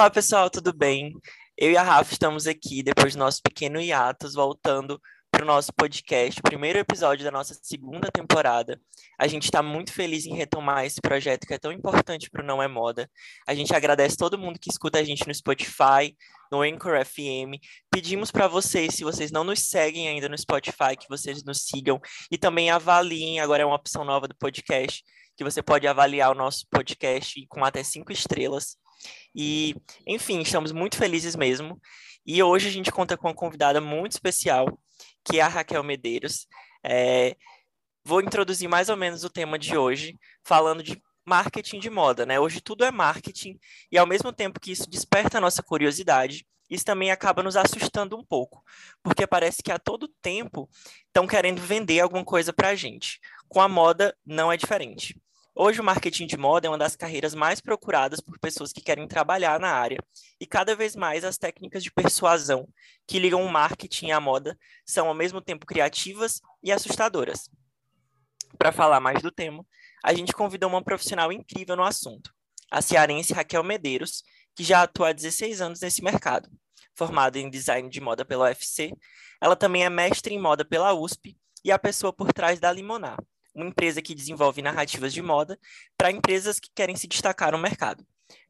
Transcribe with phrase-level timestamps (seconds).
[0.00, 1.12] Olá, pessoal, tudo bem?
[1.58, 4.98] Eu e a Rafa estamos aqui depois do nosso pequeno hiatus, voltando
[5.30, 8.80] para o nosso podcast, primeiro episódio da nossa segunda temporada.
[9.18, 12.46] A gente está muito feliz em retomar esse projeto que é tão importante para o
[12.46, 13.10] Não é Moda.
[13.46, 16.16] A gente agradece todo mundo que escuta a gente no Spotify,
[16.50, 17.60] no Anchor FM.
[17.90, 22.00] Pedimos para vocês, se vocês não nos seguem ainda no Spotify, que vocês nos sigam
[22.30, 23.38] e também avaliem.
[23.38, 25.04] Agora é uma opção nova do podcast,
[25.36, 28.79] que você pode avaliar o nosso podcast com até cinco estrelas.
[29.34, 29.74] E,
[30.06, 31.80] enfim, estamos muito felizes mesmo.
[32.26, 34.78] E hoje a gente conta com uma convidada muito especial,
[35.24, 36.46] que é a Raquel Medeiros.
[36.84, 37.36] É,
[38.04, 42.40] vou introduzir mais ou menos o tema de hoje, falando de marketing de moda, né?
[42.40, 43.58] Hoje tudo é marketing,
[43.90, 48.16] e ao mesmo tempo que isso desperta a nossa curiosidade, isso também acaba nos assustando
[48.16, 48.62] um pouco,
[49.02, 50.68] porque parece que a todo tempo
[51.06, 53.18] estão querendo vender alguma coisa para a gente.
[53.48, 55.20] Com a moda não é diferente.
[55.54, 59.08] Hoje, o marketing de moda é uma das carreiras mais procuradas por pessoas que querem
[59.08, 59.98] trabalhar na área,
[60.40, 62.68] e cada vez mais as técnicas de persuasão
[63.06, 67.50] que ligam o marketing à moda são ao mesmo tempo criativas e assustadoras.
[68.56, 69.66] Para falar mais do tema,
[70.04, 72.32] a gente convidou uma profissional incrível no assunto,
[72.70, 74.22] a cearense Raquel Medeiros,
[74.54, 76.48] que já atua há 16 anos nesse mercado.
[76.94, 78.92] Formada em design de moda pela UFC,
[79.40, 83.18] ela também é mestre em moda pela USP e a pessoa por trás da Limonar,
[83.54, 85.58] uma empresa que desenvolve narrativas de moda
[85.96, 88.04] para empresas que querem se destacar no mercado.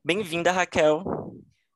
[0.05, 1.05] Bem-vinda, Raquel.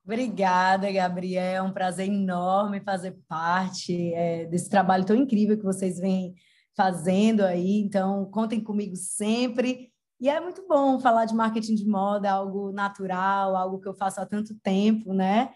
[0.04, 1.44] Obrigada, Gabriel.
[1.44, 6.34] É um prazer enorme fazer parte é, desse trabalho tão incrível que vocês vêm
[6.76, 7.80] fazendo aí.
[7.80, 9.90] Então, contem comigo sempre.
[10.20, 14.20] E é muito bom falar de marketing de moda, algo natural, algo que eu faço
[14.20, 15.50] há tanto tempo, né?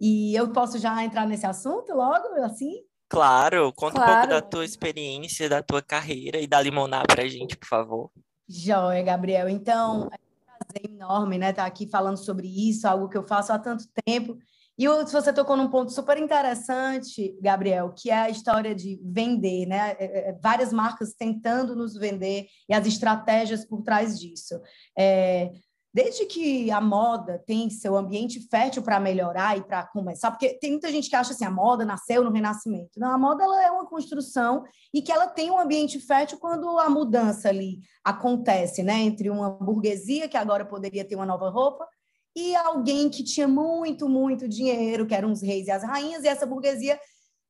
[0.00, 2.87] E eu posso já entrar nesse assunto logo, assim?
[3.08, 4.10] Claro, conta claro.
[4.10, 7.66] um pouco da tua experiência, da tua carreira e da Limonar para a gente, por
[7.66, 8.10] favor.
[8.46, 9.48] Joia, Gabriel.
[9.48, 13.26] Então, é um prazer enorme, né, estar tá aqui falando sobre isso, algo que eu
[13.26, 14.38] faço há tanto tempo.
[14.78, 19.96] E você tocou num ponto super interessante, Gabriel, que é a história de vender, né?
[19.98, 24.54] É, é, é, várias marcas tentando nos vender e as estratégias por trás disso.
[24.96, 25.50] É,
[25.92, 30.72] desde que a moda tem seu ambiente fértil para melhorar e para começar, porque tem
[30.72, 32.98] muita gente que acha assim, a moda nasceu no Renascimento.
[32.98, 36.78] Não, a moda ela é uma construção e que ela tem um ambiente fértil quando
[36.78, 41.86] a mudança ali acontece, né, entre uma burguesia que agora poderia ter uma nova roupa
[42.36, 46.28] e alguém que tinha muito, muito dinheiro, que eram os reis e as rainhas, e
[46.28, 47.00] essa burguesia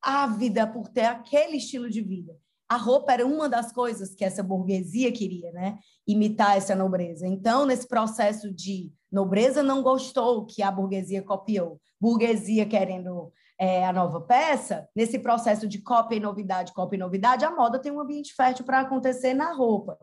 [0.01, 2.35] ávida por ter aquele estilo de vida
[2.69, 5.79] a roupa era uma das coisas que essa burguesia queria, né?
[6.07, 7.27] Imitar essa nobreza.
[7.27, 13.93] Então, nesse processo de nobreza não gostou que a burguesia copiou, burguesia querendo é, a
[13.93, 18.01] nova peça, nesse processo de cópia e novidade, cópia e novidade, a moda tem um
[18.01, 19.99] ambiente fértil para acontecer na roupa.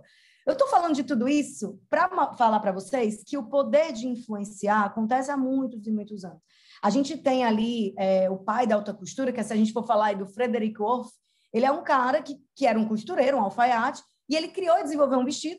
[0.45, 4.85] Eu estou falando de tudo isso para falar para vocês que o poder de influenciar
[4.85, 6.39] acontece há muitos e muitos anos.
[6.83, 9.85] A gente tem ali é, o pai da alta costura, que se a gente for
[9.87, 11.09] falar do Frederick Worth,
[11.55, 14.83] ele é um cara que, que era um costureiro, um alfaiate, e ele criou e
[14.83, 15.57] desenvolveu um vestido,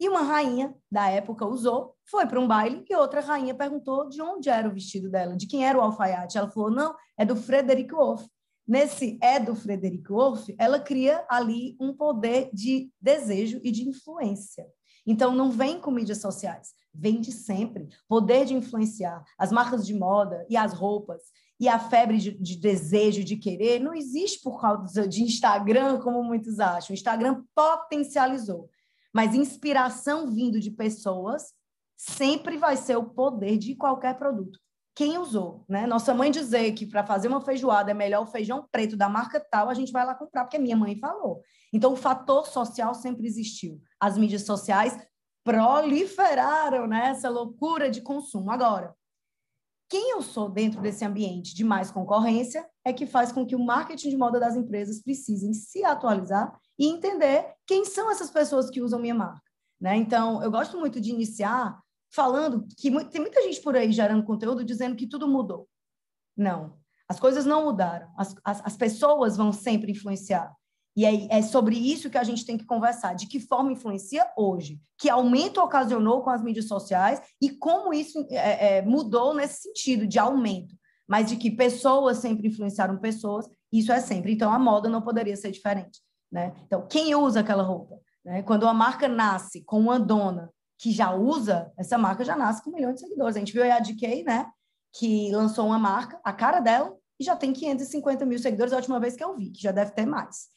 [0.00, 4.20] e uma rainha da época usou, foi para um baile, e outra rainha perguntou de
[4.20, 6.36] onde era o vestido dela, de quem era o alfaiate.
[6.36, 8.28] Ela falou, não, é do Frederick Wolff.
[8.66, 14.66] Nesse é do Frederick Wolff, ela cria ali um poder de desejo e de influência.
[15.06, 17.86] Então, não vem com mídias sociais, vem de sempre.
[18.08, 21.22] Poder de influenciar as marcas de moda e as roupas
[21.58, 26.22] e a febre de, de, desejo, de querer, não existe por causa de Instagram, como
[26.22, 26.92] muitos acham.
[26.92, 28.68] O Instagram potencializou.
[29.12, 31.54] Mas inspiração vindo de pessoas
[31.96, 34.58] sempre vai ser o poder de qualquer produto.
[34.94, 35.86] Quem usou, né?
[35.86, 39.38] Nossa mãe dizer que para fazer uma feijoada é melhor o feijão preto da marca
[39.38, 41.42] tal, a gente vai lá comprar, porque minha mãe falou.
[41.72, 43.80] Então, o fator social sempre existiu.
[44.00, 44.96] As mídias sociais
[45.44, 47.08] proliferaram né?
[47.08, 48.50] essa loucura de consumo.
[48.50, 48.94] Agora,
[49.88, 53.64] quem eu sou dentro desse ambiente de mais concorrência é que faz com que o
[53.64, 58.80] marketing de moda das empresas precisem se atualizar e entender quem são essas pessoas que
[58.80, 59.42] usam minha marca.
[59.80, 59.96] Né?
[59.96, 61.80] Então, eu gosto muito de iniciar
[62.10, 65.68] falando que tem muita gente por aí gerando conteúdo dizendo que tudo mudou.
[66.36, 66.78] Não,
[67.08, 68.12] as coisas não mudaram.
[68.16, 70.52] As, as, as pessoas vão sempre influenciar.
[70.96, 74.26] E é, é, sobre isso que a gente tem que conversar, de que forma influencia
[74.34, 79.60] hoje, que aumento ocasionou com as mídias sociais e como isso é, é, mudou nesse
[79.62, 80.74] sentido de aumento,
[81.06, 84.32] mas de que pessoas sempre influenciaram pessoas, isso é sempre.
[84.32, 86.00] Então, a moda não poderia ser diferente.
[86.32, 86.54] Né?
[86.64, 88.00] Então, quem usa aquela roupa?
[88.24, 88.42] Né?
[88.42, 92.70] Quando uma marca nasce com uma dona que já usa, essa marca já nasce com
[92.70, 93.36] milhões de seguidores.
[93.36, 94.46] A gente viu a DK, né,
[94.94, 99.00] que lançou uma marca, a cara dela, e já tem 550 mil seguidores a última
[99.00, 100.48] vez que eu vi, que já deve ter mais.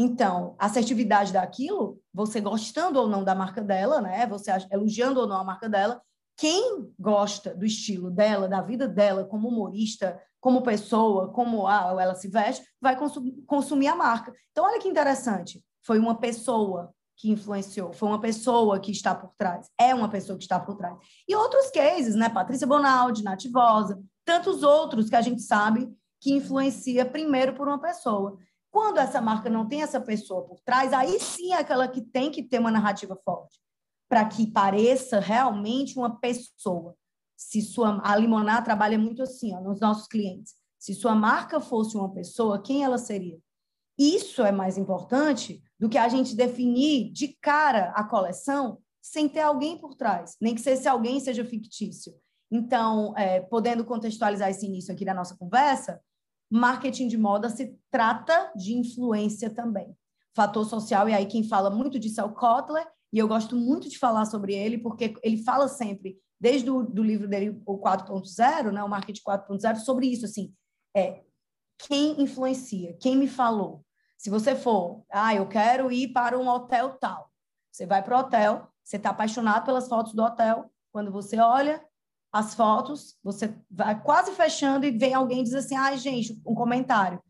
[0.00, 4.28] Então, a assertividade daquilo, você gostando ou não da marca dela, né?
[4.28, 6.00] Você elogiando ou não a marca dela,
[6.36, 12.14] quem gosta do estilo dela, da vida dela como humorista, como pessoa, como ah, ela
[12.14, 12.96] se veste, vai
[13.44, 14.32] consumir a marca.
[14.52, 15.60] Então, olha que interessante.
[15.84, 20.38] Foi uma pessoa que influenciou, foi uma pessoa que está por trás, é uma pessoa
[20.38, 20.96] que está por trás.
[21.28, 22.28] E outros cases, né?
[22.28, 27.80] Patrícia Bonaldi, Nath Vosa, tantos outros que a gente sabe que influencia primeiro por uma
[27.80, 28.38] pessoa.
[28.70, 32.30] Quando essa marca não tem essa pessoa por trás, aí sim é aquela que tem
[32.30, 33.58] que ter uma narrativa forte,
[34.08, 36.94] para que pareça realmente uma pessoa.
[37.36, 40.54] Se sua a Limonar trabalha muito assim, ó, nos nossos clientes.
[40.78, 43.38] Se sua marca fosse uma pessoa, quem ela seria?
[43.98, 49.40] Isso é mais importante do que a gente definir de cara a coleção sem ter
[49.40, 52.14] alguém por trás, nem que esse alguém seja fictício.
[52.50, 56.00] Então, é, podendo contextualizar esse início aqui da nossa conversa,
[56.50, 59.96] marketing de moda se trata de influência também.
[60.34, 63.88] Fator social, e aí quem fala muito disso é o Kotler, e eu gosto muito
[63.88, 68.70] de falar sobre ele, porque ele fala sempre, desde o do livro dele, o 4.0,
[68.70, 70.52] né, o Marketing 4.0, sobre isso, assim,
[70.94, 71.22] é,
[71.78, 73.84] quem influencia, quem me falou.
[74.16, 77.30] Se você for, ah, eu quero ir para um hotel tal,
[77.70, 81.82] você vai para o hotel, você está apaixonado pelas fotos do hotel, quando você olha,
[82.32, 87.20] as fotos, você vai quase fechando e vem alguém diz assim, ai, gente, um comentário.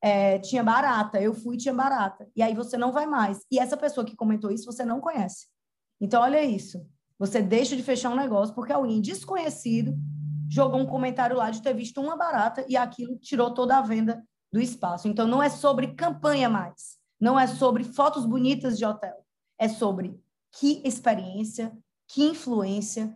[0.00, 2.28] É, tinha barata, eu fui tinha barata.
[2.34, 3.44] E aí você não vai mais.
[3.50, 5.46] E essa pessoa que comentou isso, você não conhece.
[6.00, 6.86] Então, olha isso.
[7.18, 9.96] Você deixa de fechar um negócio porque alguém desconhecido
[10.48, 14.24] jogou um comentário lá de ter visto uma barata e aquilo tirou toda a venda
[14.52, 15.08] do espaço.
[15.08, 16.96] Então, não é sobre campanha mais.
[17.20, 19.16] Não é sobre fotos bonitas de hotel.
[19.58, 20.20] É sobre
[20.52, 21.76] que experiência,
[22.06, 23.14] que influência,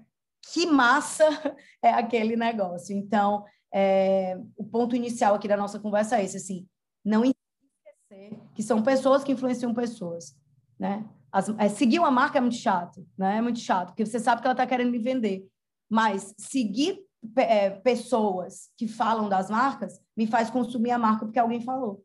[0.51, 1.25] que massa
[1.83, 2.97] é aquele negócio.
[2.97, 6.67] Então, é, o ponto inicial aqui da nossa conversa é esse, assim,
[7.05, 10.37] não esquecer que são pessoas que influenciam pessoas,
[10.79, 11.09] né?
[11.31, 13.39] As, é, seguir uma marca é muito chato, né?
[13.39, 15.49] É muito chato, porque você sabe que ela está querendo me vender.
[15.89, 17.01] Mas seguir
[17.37, 22.05] é, pessoas que falam das marcas me faz consumir a marca porque alguém falou.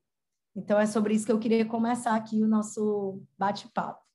[0.55, 4.06] Então, é sobre isso que eu queria começar aqui o nosso bate-papo.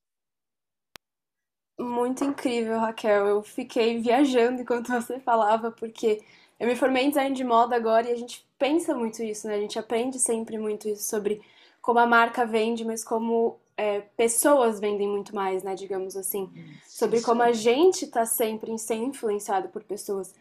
[1.79, 3.27] Muito incrível, Raquel.
[3.27, 6.23] Eu fiquei viajando enquanto você falava, porque
[6.61, 9.57] eu me formei em design de moda agora e a gente pensa muito isso, né?
[9.57, 11.43] A gente aprende sempre muito isso sobre
[11.81, 15.75] como a marca vende, mas como é, pessoas vendem muito mais, né?
[15.75, 16.51] Digamos assim.
[16.87, 20.35] Sobre como a gente está sempre sendo influenciado por pessoas.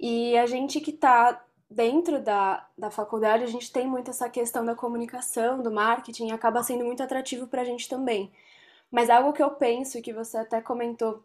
[0.00, 4.64] E a gente que está dentro da, da faculdade, a gente tem muito essa questão
[4.64, 8.32] da comunicação, do marketing, e acaba sendo muito atrativo para a gente também.
[8.90, 11.22] Mas algo que eu penso, que você até comentou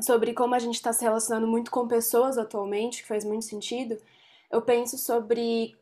[0.00, 3.98] sobre como a gente está se relacionando muito com pessoas atualmente, que faz muito sentido,
[4.50, 5.76] eu penso sobre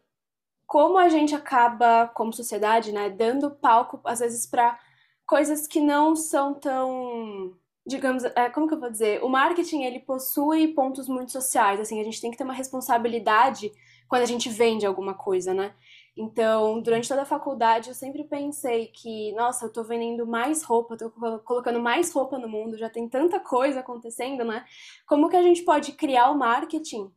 [0.66, 4.78] como a gente acaba, como sociedade, né, dando palco, às vezes, para
[5.26, 7.56] coisas que não são tão
[7.88, 9.24] digamos, é, como que eu vou dizer?
[9.24, 13.72] O marketing, ele possui pontos muito sociais, assim, a gente tem que ter uma responsabilidade
[14.06, 15.74] quando a gente vende alguma coisa, né?
[16.20, 20.96] Então, durante toda a faculdade, eu sempre pensei que, nossa, eu tô vendendo mais roupa,
[20.96, 21.12] tô
[21.42, 24.66] colocando mais roupa no mundo, já tem tanta coisa acontecendo, né?
[25.06, 27.14] Como que a gente pode criar o marketing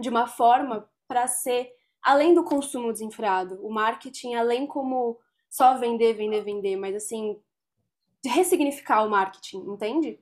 [0.00, 1.70] de uma forma para ser
[2.02, 3.64] além do consumo desenfreado?
[3.64, 7.40] O marketing, além como só vender, vender, vender, mas assim,
[8.26, 10.18] ressignificar o marketing, entende?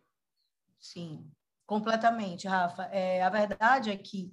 [0.79, 1.27] Sim,
[1.67, 2.83] completamente, Rafa.
[2.93, 4.31] É, a verdade é que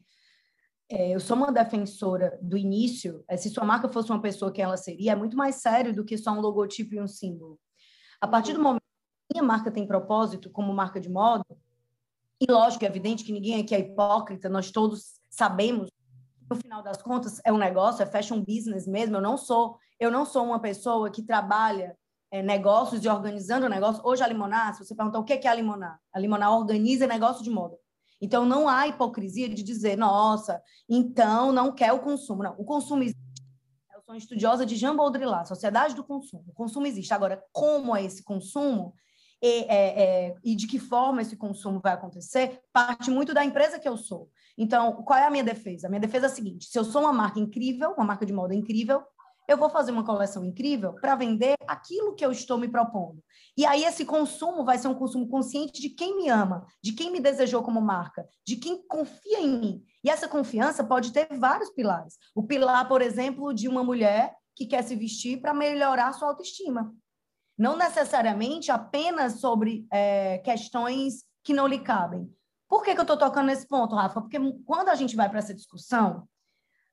[0.90, 3.24] é, eu sou uma defensora do início.
[3.28, 6.06] É, se sua marca fosse uma pessoa que ela seria, é muito mais sério do
[6.06, 7.60] que só um logotipo e um símbolo.
[8.22, 8.82] A partir do momento
[9.30, 11.46] que minha marca tem propósito como marca de moda,
[12.40, 15.90] e lógico, é evidente que ninguém aqui é hipócrita, nós todos sabemos
[16.50, 19.18] no final das contas é um negócio, é fashion business mesmo.
[19.18, 21.98] Eu não sou, eu não sou uma pessoa que trabalha
[22.32, 24.04] é, negócios e organizando negócios.
[24.06, 27.44] Hoje a Limonar, se você perguntar o que é a Limonar, a Limonar organiza negócio
[27.44, 27.78] de moda.
[28.22, 32.44] Então, não há hipocrisia de dizer, nossa, então não quer o consumo.
[32.44, 33.20] Não, o consumo existe.
[33.94, 36.46] Eu sou estudiosa de Jean Baudrillard, Sociedade do Consumo.
[36.48, 37.14] O consumo existe.
[37.14, 38.94] Agora, como é esse consumo
[39.42, 43.80] e, é, é, e de que forma esse consumo vai acontecer, parte muito da empresa
[43.80, 44.30] que eu sou.
[44.58, 45.88] Então, qual é a minha defesa?
[45.88, 48.34] A minha defesa é a seguinte: se eu sou uma marca incrível, uma marca de
[48.34, 49.04] moda incrível,
[49.48, 53.24] eu vou fazer uma coleção incrível para vender aquilo que eu estou me propondo.
[53.56, 57.12] E aí esse consumo vai ser um consumo consciente de quem me ama, de quem
[57.12, 59.84] me desejou como marca, de quem confia em mim.
[60.04, 62.18] E essa confiança pode ter vários pilares.
[62.36, 66.94] O pilar, por exemplo, de uma mulher que quer se vestir para melhorar sua autoestima.
[67.58, 72.30] Não necessariamente apenas sobre é, questões que não lhe cabem.
[72.68, 74.22] Por que, que eu estou tocando nesse ponto, Rafa?
[74.22, 76.28] Porque quando a gente vai para essa discussão,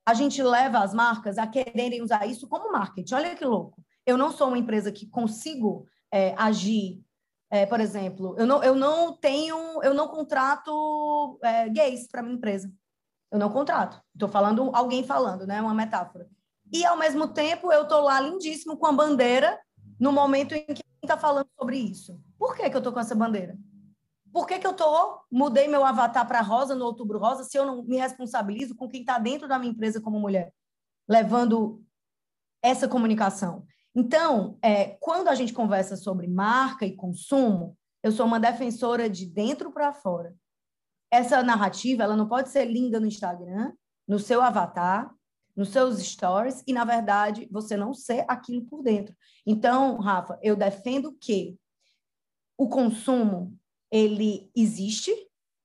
[0.07, 3.15] a gente leva as marcas a quererem usar isso como marketing.
[3.15, 3.83] Olha que louco.
[4.05, 7.03] Eu não sou uma empresa que consigo é, agir
[7.51, 12.35] É, por exemplo, eu não, eu não tenho, eu não contrato é, gays para minha
[12.35, 12.69] empresa.
[13.31, 14.01] Eu não contrato.
[14.13, 15.61] Estou falando alguém falando, né?
[15.61, 16.27] Uma metáfora.
[16.73, 19.59] E ao mesmo tempo eu estou lá lindíssimo com a bandeira
[20.01, 22.19] no momento em que está falando sobre isso.
[22.39, 23.57] Por que, que eu estou com essa bandeira?
[24.35, 27.65] Por que, que eu tô, mudei meu avatar para rosa no Outubro Rosa se eu
[27.65, 30.53] não me responsabilizo com quem está dentro da minha empresa como mulher,
[31.09, 31.81] levando
[32.61, 33.65] essa comunicação?
[33.95, 39.25] Então, é, quando a gente conversa sobre marca e consumo, eu sou uma defensora de
[39.25, 40.35] dentro para fora.
[41.13, 43.73] Essa narrativa, ela não pode ser linda no Instagram,
[44.05, 45.15] no seu avatar,
[45.55, 49.15] nos seus stories e, na verdade, você não ser aquilo por dentro.
[49.47, 51.57] Então, Rafa, eu defendo que
[52.59, 53.57] o consumo
[53.95, 55.15] ele existe,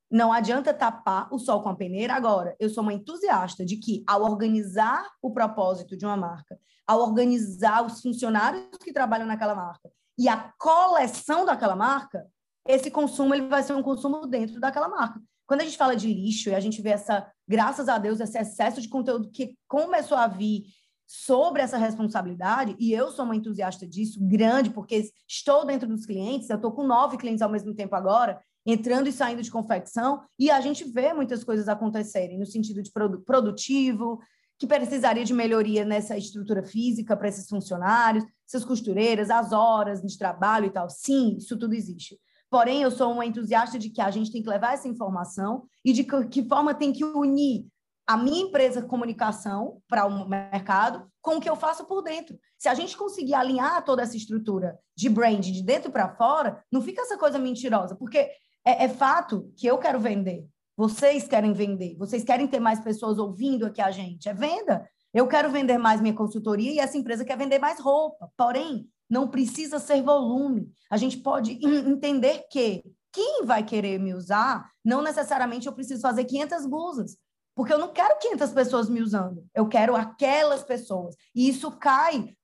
[0.08, 2.14] não adianta tapar o sol com a peneira.
[2.14, 6.56] Agora, eu sou uma entusiasta de que, ao organizar o propósito de uma marca,
[6.86, 12.24] ao organizar os funcionários que trabalham naquela marca e a coleção daquela marca,
[12.68, 15.20] esse consumo ele vai ser um consumo dentro daquela marca.
[15.44, 18.38] Quando a gente fala de lixo e a gente vê essa, graças a Deus, esse
[18.38, 20.66] excesso de conteúdo que começou a vir
[21.12, 26.48] sobre essa responsabilidade, e eu sou uma entusiasta disso, grande, porque estou dentro dos clientes,
[26.48, 30.52] eu estou com nove clientes ao mesmo tempo agora, entrando e saindo de confecção, e
[30.52, 32.92] a gente vê muitas coisas acontecerem no sentido de
[33.26, 34.20] produtivo,
[34.56, 40.16] que precisaria de melhoria nessa estrutura física para esses funcionários, essas costureiras, as horas de
[40.16, 40.88] trabalho e tal.
[40.88, 42.20] Sim, isso tudo existe.
[42.48, 45.92] Porém, eu sou uma entusiasta de que a gente tem que levar essa informação e
[45.92, 47.66] de que, que forma tem que unir
[48.06, 52.38] a minha empresa comunicação para o mercado com o que eu faço por dentro.
[52.58, 56.82] Se a gente conseguir alinhar toda essa estrutura de brand de dentro para fora, não
[56.82, 58.18] fica essa coisa mentirosa, porque
[58.64, 60.44] é, é, fato que eu quero vender,
[60.76, 64.88] vocês querem vender, vocês querem ter mais pessoas ouvindo aqui a gente, é venda.
[65.12, 68.30] Eu quero vender mais minha consultoria e essa empresa quer vender mais roupa.
[68.36, 70.72] Porém, não precisa ser volume.
[70.88, 76.24] A gente pode entender que quem vai querer me usar, não necessariamente eu preciso fazer
[76.24, 77.16] 500 blusas.
[77.60, 81.14] Porque eu não quero 500 pessoas me usando, eu quero aquelas pessoas.
[81.34, 82.34] E isso cai,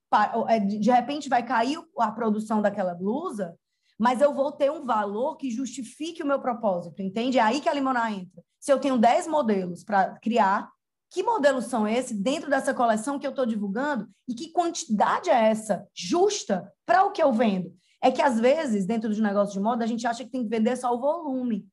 [0.47, 3.57] é, de repente vai cair a produção daquela blusa,
[3.99, 7.39] mas eu vou ter um valor que justifique o meu propósito, entende?
[7.39, 8.43] É aí que a Limonar entra.
[8.61, 10.69] Se eu tenho 10 modelos para criar,
[11.11, 15.49] que modelos são esses dentro dessa coleção que eu estou divulgando e que quantidade é
[15.49, 17.75] essa justa para o que eu vendo?
[18.03, 20.51] É que, às vezes, dentro de negócio de moda, a gente acha que tem que
[20.51, 21.67] vender só o volume.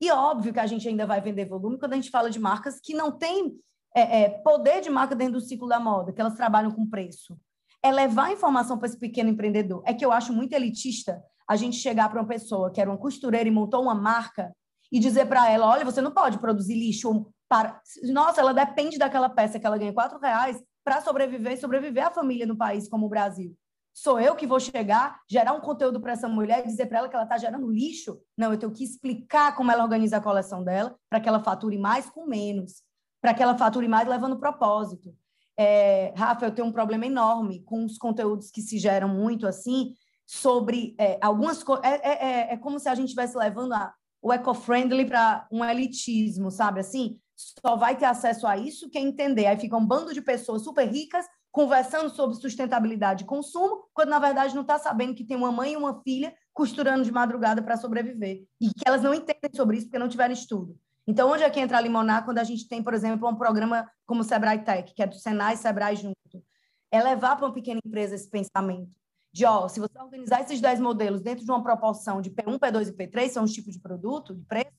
[0.00, 2.78] E óbvio que a gente ainda vai vender volume quando a gente fala de marcas
[2.80, 3.56] que não têm
[3.94, 7.38] é, é, poder de marca dentro do ciclo da moda, que elas trabalham com preço.
[7.82, 9.82] É levar informação para esse pequeno empreendedor.
[9.86, 12.98] É que eu acho muito elitista a gente chegar para uma pessoa que era uma
[12.98, 14.52] costureira e montou uma marca
[14.92, 17.80] e dizer para ela: olha, você não pode produzir lixo para.
[18.04, 22.10] Nossa, ela depende daquela peça que ela ganha quatro reais para sobreviver e sobreviver a
[22.10, 23.56] família no país como o Brasil.
[23.98, 27.08] Sou eu que vou chegar, gerar um conteúdo para essa mulher e dizer para ela
[27.08, 28.20] que ela está gerando lixo?
[28.36, 31.78] Não, eu tenho que explicar como ela organiza a coleção dela para que ela fature
[31.78, 32.82] mais com menos,
[33.22, 35.16] para que ela fature mais levando propósito.
[35.56, 39.94] É, Rafa, eu tenho um problema enorme com os conteúdos que se geram muito assim,
[40.26, 41.82] sobre é, algumas coisas.
[41.86, 45.64] É, é, é, é, como se a gente estivesse levando a, o eco-friendly para um
[45.64, 46.80] elitismo, sabe?
[46.80, 49.46] Assim, só vai ter acesso a isso quem entender.
[49.46, 51.24] Aí fica um bando de pessoas super ricas
[51.56, 55.72] conversando sobre sustentabilidade e consumo, quando na verdade não está sabendo que tem uma mãe
[55.72, 58.44] e uma filha costurando de madrugada para sobreviver.
[58.60, 60.78] E que elas não entendem sobre isso porque não tiveram estudo.
[61.06, 63.90] Então, onde é que entra a Limonar quando a gente tem, por exemplo, um programa
[64.04, 66.44] como o Sebrae Tech, que é do Senai e Sebrae junto?
[66.90, 68.92] É levar para uma pequena empresa esse pensamento
[69.32, 72.88] de, ó, se você organizar esses 10 modelos dentro de uma proporção de P1, P2
[72.88, 74.76] e P3, são os tipos de produto, de preço,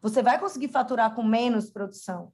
[0.00, 2.32] você vai conseguir faturar com menos produção.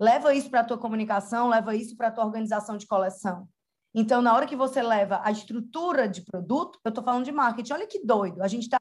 [0.00, 3.48] Leva isso para a tua comunicação, leva isso para a tua organização de coleção.
[3.94, 7.72] Então, na hora que você leva a estrutura de produto, eu estou falando de marketing,
[7.72, 8.42] olha que doido.
[8.42, 8.78] A gente está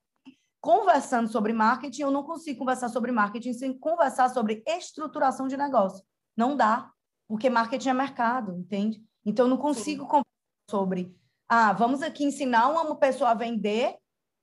[0.62, 6.06] conversando sobre marketing, eu não consigo conversar sobre marketing sem conversar sobre estruturação de negócio.
[6.36, 6.92] Não dá,
[7.28, 9.02] porque marketing é mercado, entende?
[9.26, 10.08] Então, eu não consigo Sim.
[10.08, 11.16] conversar sobre,
[11.50, 13.96] ah, vamos aqui ensinar uma pessoa a vender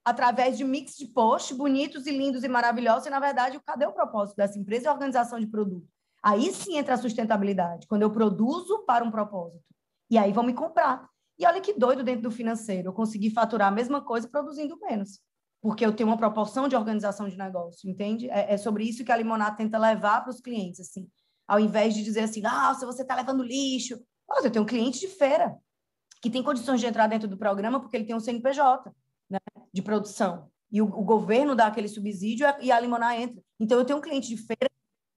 [0.04, 3.93] através de mix de posts bonitos e lindos e maravilhosos, e, na verdade, cadê o
[3.93, 5.93] propósito dessa empresa e a organização de produto?
[6.25, 9.62] Aí sim entra a sustentabilidade, quando eu produzo para um propósito.
[10.09, 11.07] E aí vão me comprar.
[11.38, 15.21] E olha que doido dentro do financeiro, eu consegui faturar a mesma coisa produzindo menos.
[15.61, 18.31] Porque eu tenho uma proporção de organização de negócio, entende?
[18.31, 21.07] É, é sobre isso que a Limonada tenta levar para os clientes, assim.
[21.47, 22.43] Ao invés de dizer assim,
[22.78, 24.00] se você está levando lixo.
[24.26, 25.54] Nossa, eu tenho um cliente de feira
[26.23, 28.90] que tem condições de entrar dentro do programa porque ele tem um CNPJ
[29.28, 29.40] né,
[29.71, 30.50] de produção.
[30.73, 33.43] E o, o governo dá aquele subsídio e a Limonar entra.
[33.61, 34.71] Então, eu tenho um cliente de feira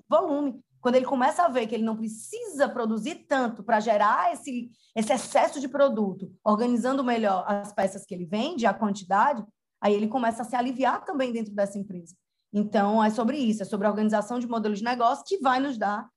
[0.09, 0.61] volume.
[0.87, 5.11] Quando ele começa a ver que ele não precisa produzir tanto para gerar esse, esse
[5.11, 9.45] excesso de produto, organizando melhor as peças que ele vende, a quantidade,
[9.81, 12.15] Aí ele começa a se aliviar também dentro dessa empresa.
[12.51, 15.77] Então, é sobre isso, é sobre a organização de modelos de negócio que vai nos
[15.77, 16.09] dar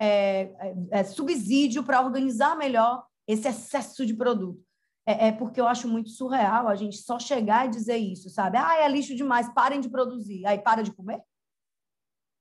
[0.00, 4.62] é, é, é subsídio para organizar melhor esse excesso de produto.
[5.06, 8.58] É, é, porque eu acho muito surreal a gente só chegar e dizer isso, sabe?
[8.58, 10.46] Ah, é lixo demais, parem de produzir.
[10.46, 11.20] Aí para de comer?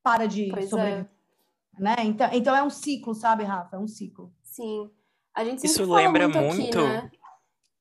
[0.03, 1.16] Para de pois sobreviver.
[1.79, 1.95] Né?
[1.99, 3.75] Então, então é um ciclo, sabe, Rafa?
[3.75, 4.33] É um ciclo.
[4.43, 4.89] Sim.
[5.35, 6.55] A gente isso lembra muito.
[6.55, 6.79] muito...
[6.79, 7.17] Aqui,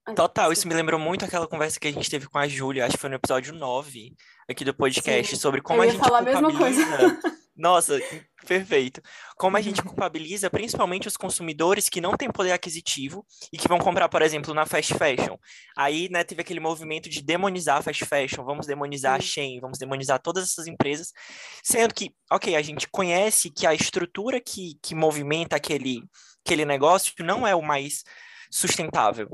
[0.09, 0.15] né?
[0.15, 2.95] Total, isso me lembrou muito aquela conversa que a gente teve com a Júlia, acho
[2.95, 4.15] que foi no episódio 9
[4.49, 5.41] aqui do podcast, Sim.
[5.41, 6.83] sobre como eu a gente falar a mesma coisa.
[7.57, 7.99] Nossa,
[8.47, 9.03] perfeito.
[9.37, 13.79] Como a gente culpabiliza principalmente os consumidores que não têm poder aquisitivo e que vão
[13.79, 15.37] comprar, por exemplo, na fast fashion.
[15.77, 19.79] Aí, né, teve aquele movimento de demonizar a fast fashion, vamos demonizar a Shein, vamos
[19.79, 21.13] demonizar todas essas empresas,
[21.63, 26.03] sendo que, ok, a gente conhece que a estrutura que, que movimenta aquele,
[26.45, 28.05] aquele negócio não é o mais
[28.51, 29.29] sustentável.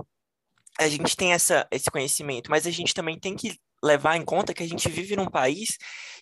[0.78, 4.54] A gente tem essa, esse conhecimento, mas a gente também tem que levar em conta
[4.54, 5.76] que a gente vive num país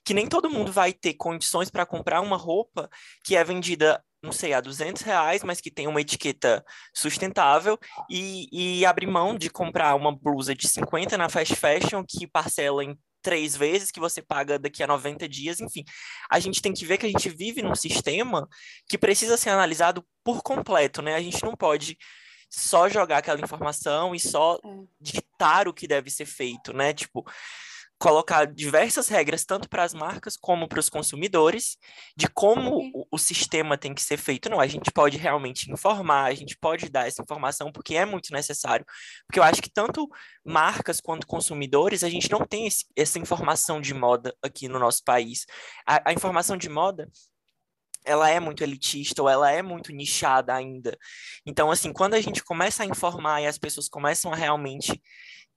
[0.04, 2.88] que nem todo mundo vai ter condições para comprar uma roupa
[3.24, 6.64] que é vendida, não sei, a 200 reais, mas que tem uma etiqueta
[6.94, 8.48] sustentável e,
[8.80, 12.98] e abrir mão de comprar uma blusa de 50 na fast fashion que parcela em
[13.22, 15.84] três vezes, que você paga daqui a 90 dias, enfim.
[16.30, 18.48] A gente tem que ver que a gente vive num sistema
[18.88, 21.14] que precisa ser analisado por completo, né?
[21.14, 21.98] A gente não pode
[22.50, 24.68] só jogar aquela informação e só é.
[25.00, 26.92] ditar o que deve ser feito, né?
[26.92, 27.24] Tipo,
[28.00, 31.76] colocar diversas regras, tanto para as marcas como para os consumidores,
[32.16, 34.48] de como o, o, sistema tem que ser feito.
[34.48, 38.32] Não, a gente pode realmente informar, a gente pode dar essa informação, porque é muito
[38.32, 38.86] necessário.
[39.26, 40.08] Porque eu acho que tanto
[40.42, 45.04] marcas quanto consumidores, a gente não tem esse, essa informação de moda aqui no nosso
[45.04, 45.44] país.
[45.86, 47.06] A, a informação de moda
[48.04, 50.96] ela é muito elitista ou ela é muito nichada ainda.
[51.44, 55.00] Então, assim, quando a gente começa a informar e as pessoas começam a realmente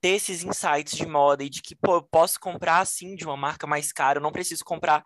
[0.02, 3.38] ter esses insights de moda e de que, pô, eu posso comprar assim de uma
[3.38, 5.04] marca mais cara, eu não preciso comprar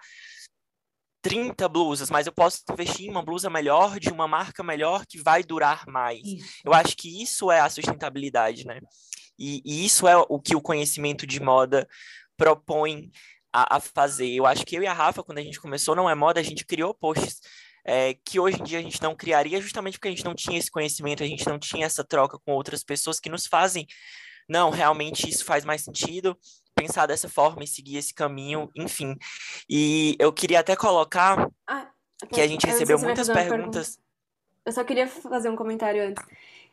[1.22, 5.22] 30 blusas, mas eu posso investir em uma blusa melhor, de uma marca melhor, que
[5.22, 6.22] vai durar mais.
[6.26, 6.62] Isso.
[6.66, 8.80] Eu acho que isso é a sustentabilidade, né?
[9.38, 11.88] E, e isso é o que o conhecimento de moda
[12.36, 13.12] propõe
[13.58, 14.30] a, a, fazer.
[14.30, 16.44] Eu acho que eu e a Rafa, quando a gente começou Não É Moda, a
[16.44, 17.42] gente criou posts
[17.84, 20.60] é, que hoje em dia a gente não criaria, justamente porque a gente não tinha
[20.60, 23.88] esse conhecimento, a gente não tinha essa troca com outras pessoas que nos fazem,
[24.48, 26.38] não, realmente isso faz mais sentido,
[26.76, 29.16] pensar dessa forma e seguir esse caminho, enfim.
[29.68, 31.90] E eu queria até colocar ah,
[32.32, 34.00] que a gente recebeu muitas perguntas.
[34.66, 36.24] Eu só queria fazer um comentário antes.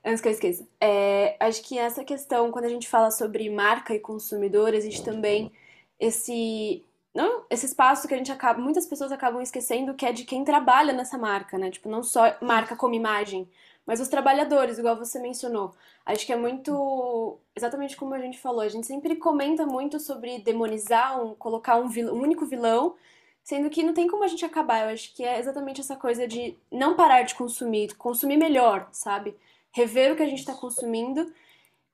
[0.04, 0.68] Antes que eu esqueça.
[0.80, 5.50] É, acho que essa questão, quando a gente fala sobre marca e consumidor, existe também
[5.98, 10.24] esse não esse espaço que a gente acaba muitas pessoas acabam esquecendo que é de
[10.24, 11.70] quem trabalha nessa marca né?
[11.70, 13.48] Tipo não só marca como imagem
[13.86, 15.74] mas os trabalhadores igual você mencionou.
[16.06, 20.38] Acho que é muito exatamente como a gente falou a gente sempre comenta muito sobre
[20.40, 22.94] demonizar um colocar um, vilão, um único vilão
[23.42, 24.84] sendo que não tem como a gente acabar.
[24.84, 29.36] Eu acho que é exatamente essa coisa de não parar de consumir consumir melhor sabe?
[29.72, 31.32] Rever o que a gente está consumindo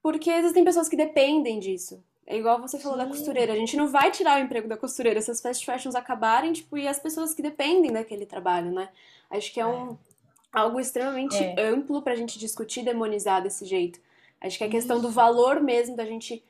[0.03, 3.05] porque existem pessoas que dependem disso é igual você falou Sim.
[3.05, 3.53] da costureira.
[3.53, 6.79] A gente não vai tirar o emprego da costureira se as fast fashions acabarem, tipo,
[6.79, 8.89] e as pessoas que dependem daquele trabalho, né?
[9.29, 9.97] Acho que é um é.
[10.53, 11.61] algo extremamente é.
[11.61, 14.01] amplo pra gente discutir demonizar desse jeito.
[14.41, 15.09] Acho que é a questão Isso.
[15.09, 16.45] do valor mesmo da gente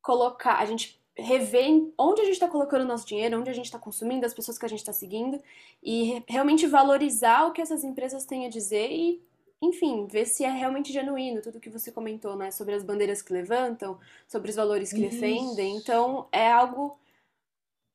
[0.00, 3.66] colocar, a gente rever onde a gente está colocando o nosso dinheiro, onde a gente
[3.66, 5.38] está consumindo, as pessoas que a gente está seguindo
[5.82, 9.22] e realmente valorizar o que essas empresas têm a dizer e
[9.62, 12.50] enfim, ver se é realmente genuíno tudo que você comentou, né?
[12.50, 15.10] Sobre as bandeiras que levantam, sobre os valores que Isso.
[15.10, 15.76] defendem.
[15.76, 16.98] Então, é algo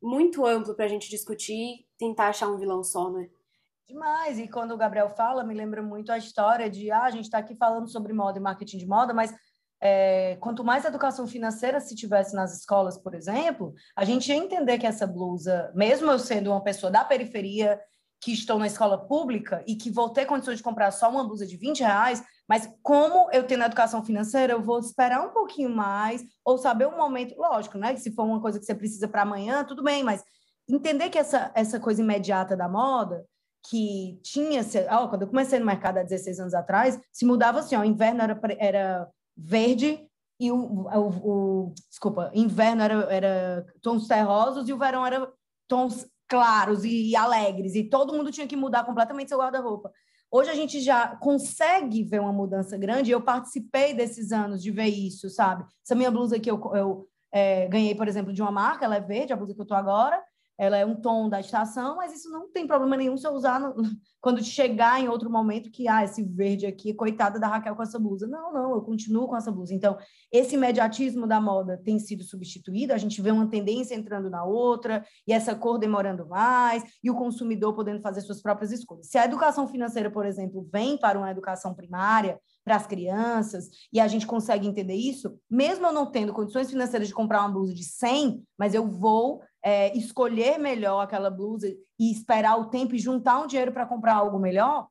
[0.01, 3.29] muito amplo para a gente discutir tentar achar um vilão só, né?
[3.87, 4.39] Demais.
[4.39, 7.37] E quando o Gabriel fala, me lembra muito a história de, ah, a gente está
[7.37, 9.35] aqui falando sobre moda e marketing de moda, mas
[9.79, 14.77] é, quanto mais educação financeira se tivesse nas escolas, por exemplo, a gente ia entender
[14.79, 17.79] que essa blusa, mesmo eu sendo uma pessoa da periferia,
[18.21, 21.45] que estou na escola pública e que vou ter condições de comprar só uma blusa
[21.45, 26.23] de 20 reais, mas como eu tenho educação financeira, eu vou esperar um pouquinho mais,
[26.45, 27.95] ou saber um momento, lógico, né?
[27.95, 30.23] Se for uma coisa que você precisa para amanhã, tudo bem, mas
[30.69, 33.25] entender que essa, essa coisa imediata da moda,
[33.67, 37.75] que tinha, ó, quando eu comecei no mercado há 16 anos atrás, se mudava assim,
[37.75, 40.07] ó, inverno era, era verde
[40.39, 45.31] e o, o, o desculpa, inverno era, era tons terrosos e o verão era
[45.67, 49.91] tons claros e alegres, e todo mundo tinha que mudar completamente seu guarda-roupa.
[50.31, 54.87] Hoje a gente já consegue ver uma mudança grande, eu participei desses anos de ver
[54.87, 55.65] isso, sabe?
[55.85, 59.01] Essa minha blusa aqui eu, eu é, ganhei, por exemplo, de uma marca, ela é
[59.01, 60.23] verde, a blusa que eu tô agora,
[60.57, 63.59] ela é um tom da estação, mas isso não tem problema nenhum se eu usar
[63.59, 63.75] no,
[64.21, 67.97] quando chegar em outro momento que, ah, esse verde aqui, coitada da Raquel com essa
[67.97, 68.27] blusa.
[68.27, 69.73] Não, não, eu continuo com essa blusa.
[69.73, 69.97] Então,
[70.31, 75.03] esse imediatismo da moda tem sido substituído, a gente vê uma tendência entrando na outra,
[75.27, 79.07] e essa cor demorando mais, e o consumidor podendo fazer suas próprias escolhas.
[79.07, 83.99] Se a educação financeira, por exemplo, vem para uma educação primária, para as crianças, e
[83.99, 87.73] a gente consegue entender isso, mesmo eu não tendo condições financeiras de comprar uma blusa
[87.73, 91.67] de 100, mas eu vou é, escolher melhor aquela blusa
[91.99, 94.87] e esperar o tempo e juntar um dinheiro para comprar algo melhor,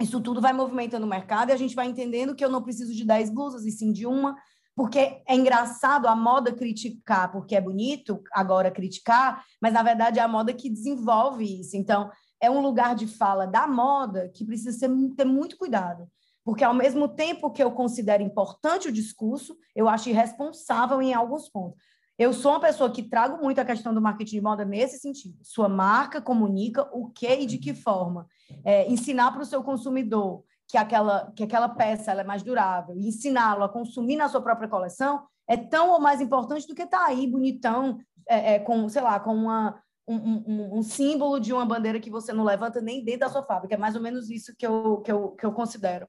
[0.00, 2.92] isso tudo vai movimentando o mercado e a gente vai entendendo que eu não preciso
[2.92, 4.36] de 10 blusas, e sim de uma,
[4.74, 10.22] porque é engraçado a moda criticar, porque é bonito agora criticar, mas na verdade é
[10.22, 11.76] a moda que desenvolve isso.
[11.76, 16.08] Então, é um lugar de fala da moda que precisa ser, ter muito cuidado.
[16.44, 21.48] Porque, ao mesmo tempo que eu considero importante o discurso, eu acho irresponsável em alguns
[21.48, 21.78] pontos.
[22.16, 25.36] Eu sou uma pessoa que trago muito a questão do marketing de moda nesse sentido.
[25.42, 28.28] Sua marca comunica o que e de que forma.
[28.64, 33.08] É, ensinar para o seu consumidor que aquela, que aquela peça é mais durável e
[33.08, 36.98] ensiná-lo a consumir na sua própria coleção é tão ou mais importante do que estar
[36.98, 37.98] tá aí bonitão,
[38.28, 42.10] é, é, com, sei lá, com uma, um, um, um, símbolo de uma bandeira que
[42.10, 43.74] você não levanta nem dentro da sua fábrica.
[43.74, 46.08] É mais ou menos isso que eu, que eu, que eu considero.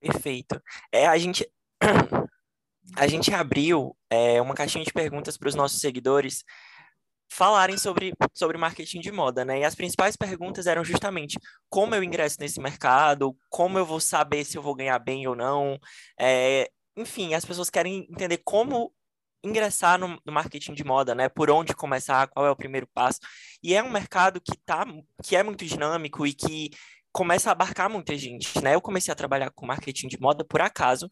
[0.00, 0.62] Perfeito.
[0.92, 1.50] É, a gente
[2.96, 6.44] a gente abriu é, uma caixinha de perguntas para os nossos seguidores
[7.30, 9.60] falarem sobre, sobre marketing de moda, né?
[9.60, 14.44] E as principais perguntas eram justamente como eu ingresso nesse mercado, como eu vou saber
[14.44, 15.78] se eu vou ganhar bem ou não.
[16.18, 18.92] É, enfim, as pessoas querem entender como
[19.44, 21.28] ingressar no, no, marketing de moda, né?
[21.28, 23.20] Por onde começar, qual é o primeiro passo.
[23.62, 24.84] E é um mercado que tá,
[25.22, 26.70] que é muito dinâmico e que
[27.12, 28.74] começa a abarcar muita gente, né?
[28.74, 31.08] Eu comecei a trabalhar com marketing de moda por acaso,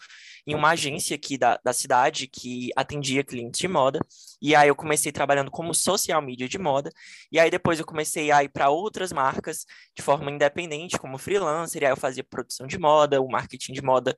[0.47, 4.01] em uma agência aqui da, da cidade que atendia clientes de moda,
[4.41, 6.91] e aí eu comecei trabalhando como social media de moda,
[7.33, 11.83] e aí depois eu comecei a ir para outras marcas de forma independente, como freelancer,
[11.83, 14.17] e aí eu fazia produção de moda, o marketing de moda,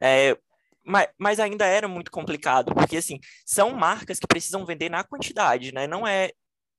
[0.00, 0.36] é,
[0.84, 5.72] mas, mas ainda era muito complicado, porque assim, são marcas que precisam vender na quantidade,
[5.72, 5.86] né?
[5.86, 6.30] Não é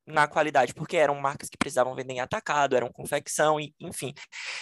[0.10, 4.14] na qualidade, porque eram marcas que precisavam vender em atacado, eram confecção, e, enfim.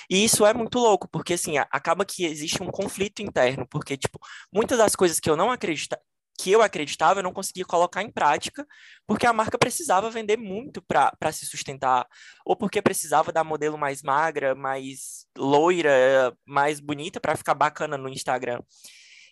[0.09, 4.19] E isso é muito louco, porque assim, acaba que existe um conflito interno, porque, tipo,
[4.53, 6.01] muitas das coisas que eu não acreditava,
[6.39, 8.65] que eu acreditava, eu não conseguia colocar em prática,
[9.07, 12.05] porque a marca precisava vender muito para se sustentar,
[12.45, 18.09] ou porque precisava da modelo mais magra, mais loira, mais bonita para ficar bacana no
[18.09, 18.61] Instagram.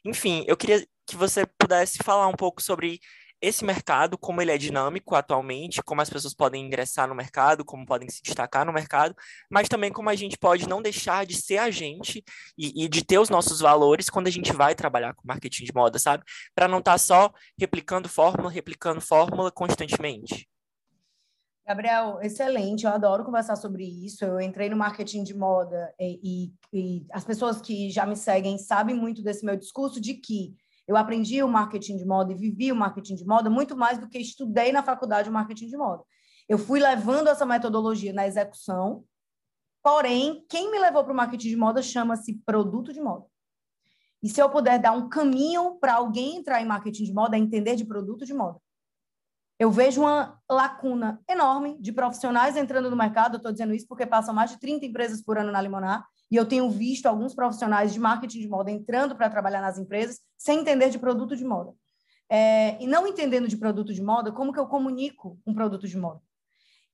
[0.04, 3.00] Enfim, eu queria que você pudesse falar um pouco sobre
[3.42, 7.86] esse mercado, como ele é dinâmico atualmente, como as pessoas podem ingressar no mercado, como
[7.86, 9.16] podem se destacar no mercado,
[9.50, 12.24] mas também como a gente pode não deixar de ser a gente
[12.58, 15.74] e, e de ter os nossos valores quando a gente vai trabalhar com marketing de
[15.74, 16.24] moda, sabe?
[16.54, 20.48] Para não estar tá só replicando fórmula, replicando fórmula constantemente.
[21.68, 22.86] Gabriel, excelente.
[22.86, 24.24] Eu adoro conversar sobre isso.
[24.24, 28.58] Eu entrei no marketing de moda e, e, e as pessoas que já me seguem
[28.60, 30.56] sabem muito desse meu discurso de que
[30.88, 34.08] eu aprendi o marketing de moda e vivi o marketing de moda muito mais do
[34.08, 36.04] que estudei na faculdade o marketing de moda.
[36.48, 39.04] Eu fui levando essa metodologia na execução,
[39.82, 43.26] porém, quem me levou para o marketing de moda chama-se produto de moda.
[44.22, 47.40] E se eu puder dar um caminho para alguém entrar em marketing de moda, é
[47.40, 48.60] entender de produto de moda.
[49.58, 54.34] Eu vejo uma lacuna enorme de profissionais entrando no mercado, estou dizendo isso porque passam
[54.34, 58.00] mais de 30 empresas por ano na Limonar, e eu tenho visto alguns profissionais de
[58.00, 61.72] marketing de moda entrando para trabalhar nas empresas sem entender de produto de moda.
[62.30, 65.98] É, e não entendendo de produto de moda, como que eu comunico um produto de
[65.98, 66.20] moda?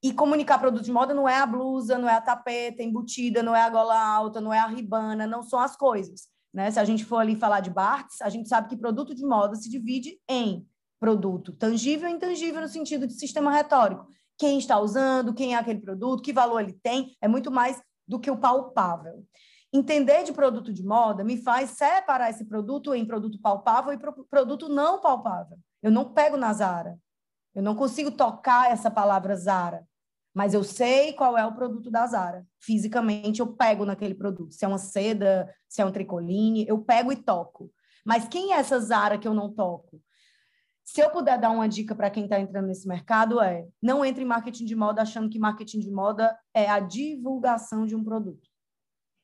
[0.03, 3.55] E comunicar produto de moda não é a blusa, não é a tapeta embutida, não
[3.55, 6.27] é a gola alta, não é a ribana, não são as coisas.
[6.53, 6.69] Né?
[6.69, 9.55] Se a gente for ali falar de Bart's, a gente sabe que produto de moda
[9.55, 10.67] se divide em
[11.01, 14.07] produto tangível e intangível no sentido de sistema retórico.
[14.37, 18.19] Quem está usando, quem é aquele produto, que valor ele tem, é muito mais do
[18.19, 19.25] que o palpável.
[19.73, 23.97] Entender de produto de moda me faz separar esse produto em produto palpável e
[24.29, 25.57] produto não palpável.
[25.81, 26.99] Eu não pego na Zara.
[27.55, 29.83] Eu não consigo tocar essa palavra Zara,
[30.33, 32.45] mas eu sei qual é o produto da Zara.
[32.59, 34.53] Fisicamente eu pego naquele produto.
[34.53, 37.71] Se é uma seda, se é um tricoline, eu pego e toco.
[38.05, 39.99] Mas quem é essa Zara que eu não toco?
[40.93, 44.23] Se eu puder dar uma dica para quem está entrando nesse mercado é: não entre
[44.23, 48.49] em marketing de moda achando que marketing de moda é a divulgação de um produto.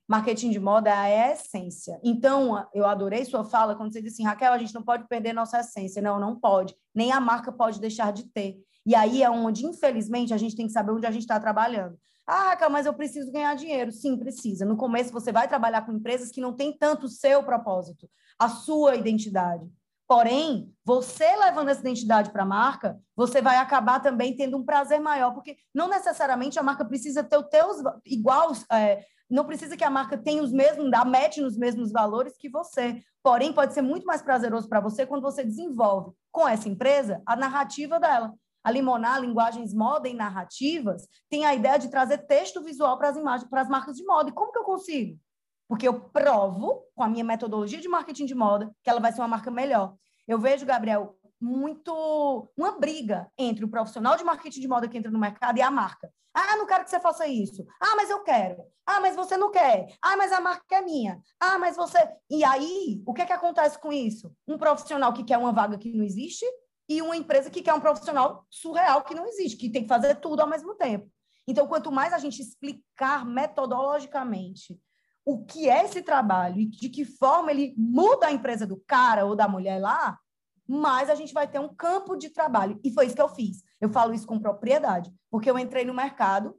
[0.08, 2.00] Marketing de moda é a essência.
[2.02, 5.34] Então, eu adorei sua fala quando você disse assim, Raquel, a gente não pode perder
[5.34, 6.02] nossa essência.
[6.02, 6.74] Não, não pode.
[6.96, 8.56] Nem a marca pode deixar de ter.
[8.86, 12.00] E aí é onde, infelizmente, a gente tem que saber onde a gente está trabalhando.
[12.26, 13.92] Ah, Raquel, mas eu preciso ganhar dinheiro.
[13.92, 14.66] Sim, precisa.
[14.66, 18.48] No começo, você vai trabalhar com empresas que não têm tanto o seu propósito, a
[18.48, 19.70] sua identidade.
[20.08, 25.02] Porém, você levando essa identidade para a marca, você vai acabar também tendo um prazer
[25.02, 29.84] maior, porque não necessariamente a marca precisa ter os teus igual, é, não precisa que
[29.84, 33.04] a marca tenha os mesmos, da mete nos mesmos valores que você.
[33.22, 37.36] Porém, pode ser muito mais prazeroso para você quando você desenvolve com essa empresa a
[37.36, 38.34] narrativa dela.
[38.64, 43.18] A Limonar, linguagens moda e narrativas, tem a ideia de trazer texto visual para as
[43.18, 44.30] imagens, para as marcas de moda.
[44.30, 45.20] E como que eu consigo?
[45.68, 49.22] Porque eu provo, com a minha metodologia de marketing de moda, que ela vai ser
[49.22, 49.96] uma marca melhor.
[50.28, 55.12] Eu vejo, Gabriel, muito uma briga entre o profissional de marketing de moda que entra
[55.12, 56.12] no mercado e a marca.
[56.34, 57.66] Ah, não quero que você faça isso.
[57.82, 58.64] Ah, mas eu quero.
[58.86, 59.88] Ah, mas você não quer.
[60.02, 61.20] Ah, mas a marca é minha.
[61.40, 61.98] Ah, mas você.
[62.30, 64.32] E aí, o que é que acontece com isso?
[64.48, 66.46] Um profissional que quer uma vaga que não existe
[66.88, 70.16] e uma empresa que quer um profissional surreal que não existe, que tem que fazer
[70.16, 71.10] tudo ao mesmo tempo.
[71.48, 74.80] Então, quanto mais a gente explicar metodologicamente
[75.28, 79.26] o que é esse trabalho e de que forma ele muda a empresa do cara
[79.26, 80.18] ou da mulher lá,
[80.66, 82.80] mais a gente vai ter um campo de trabalho.
[82.82, 83.62] E foi isso que eu fiz.
[83.82, 86.56] Eu falo isso com propriedade, porque eu entrei no mercado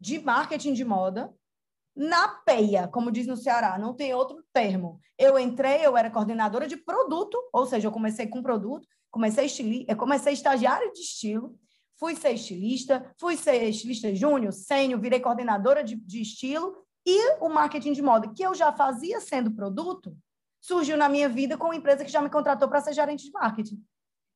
[0.00, 1.32] de marketing de moda
[1.94, 4.98] na peia, como diz no Ceará, não tem outro termo.
[5.16, 9.86] Eu entrei, eu era coordenadora de produto, ou seja, eu comecei com produto, comecei estili,
[9.88, 11.56] eu comecei estagiária de estilo,
[11.96, 17.48] fui ser estilista, fui ser estilista júnior, sênior, virei coordenadora de, de estilo e o
[17.48, 20.16] marketing de moda, que eu já fazia sendo produto,
[20.60, 23.32] surgiu na minha vida com uma empresa que já me contratou para ser gerente de
[23.32, 23.82] marketing.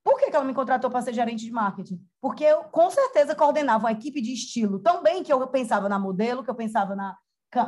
[0.03, 1.99] Por que, que ela me contratou para ser gerente de marketing?
[2.21, 5.99] Porque eu, com certeza, coordenava uma equipe de estilo tão bem que eu pensava na
[5.99, 7.17] modelo, que eu pensava na.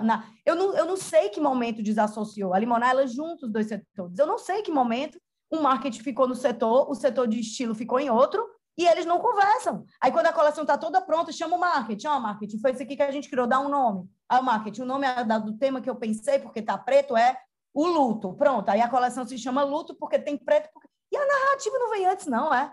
[0.02, 2.52] na eu, não, eu não sei que momento desassociou.
[2.52, 4.18] A Limonar, ela junto os dois setores.
[4.18, 5.18] Eu não sei que momento
[5.50, 9.18] o marketing ficou no setor, o setor de estilo ficou em outro, e eles não
[9.18, 9.84] conversam.
[10.00, 12.08] Aí, quando a coleção está toda pronta, chama o marketing.
[12.08, 14.08] Ó, oh, marketing, foi isso aqui que a gente criou, dá um nome.
[14.30, 17.38] O marketing, o nome é do tema que eu pensei, porque está preto, é
[17.72, 18.34] o luto.
[18.34, 20.68] Pronto, aí a coleção se chama luto porque tem preto.
[20.72, 20.88] Porque...
[21.10, 22.72] E a narrativa não vem antes, não, é?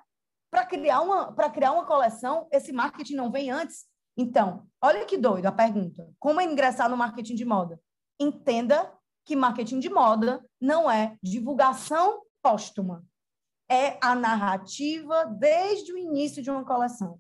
[0.51, 3.85] Para criar, uma, criar uma coleção, esse marketing não vem antes.
[4.17, 6.07] Então, olha que doido a pergunta.
[6.19, 7.79] Como é ingressar no marketing de moda?
[8.19, 8.91] Entenda
[9.25, 13.03] que marketing de moda não é divulgação póstuma
[13.73, 17.19] é a narrativa desde o início de uma coleção.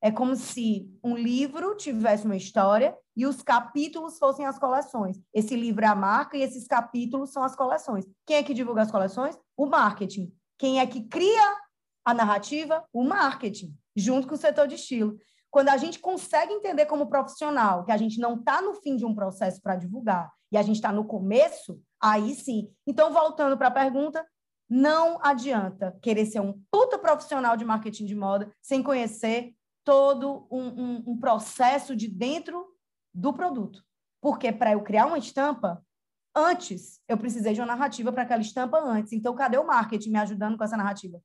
[0.00, 5.16] É como se um livro tivesse uma história e os capítulos fossem as coleções.
[5.32, 8.04] Esse livro é a marca e esses capítulos são as coleções.
[8.26, 9.38] Quem é que divulga as coleções?
[9.56, 10.32] O marketing.
[10.58, 11.56] Quem é que cria
[12.04, 12.84] a narrativa?
[12.92, 15.16] O marketing, junto com o setor de estilo.
[15.52, 19.04] Quando a gente consegue entender como profissional que a gente não está no fim de
[19.04, 22.72] um processo para divulgar e a gente está no começo, aí sim.
[22.86, 24.26] Então, voltando para a pergunta,
[24.74, 29.54] não adianta querer ser um puta profissional de marketing de moda sem conhecer
[29.84, 32.66] todo um, um, um processo de dentro
[33.12, 33.84] do produto.
[34.18, 35.84] Porque para eu criar uma estampa,
[36.34, 39.12] antes eu precisei de uma narrativa para aquela estampa antes.
[39.12, 41.20] Então, cadê o marketing me ajudando com essa narrativa?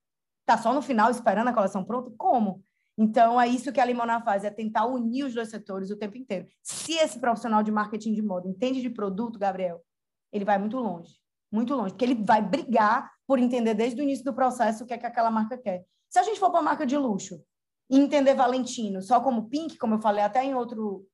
[0.45, 2.11] Tá só no final esperando a coleção pronta?
[2.17, 2.61] Como?
[2.97, 6.17] Então, é isso que a Limona faz, é tentar unir os dois setores o tempo
[6.17, 6.47] inteiro.
[6.61, 9.81] Se esse profissional de marketing de moda entende de produto, Gabriel,
[10.33, 11.15] ele vai muito longe.
[11.49, 11.93] Muito longe.
[11.93, 15.05] Porque ele vai brigar por entender desde o início do processo o que é que
[15.05, 15.85] aquela marca quer.
[16.09, 17.43] Se a gente for para uma marca de luxo
[17.89, 21.05] e entender Valentino só como Pink, como eu falei até em outro,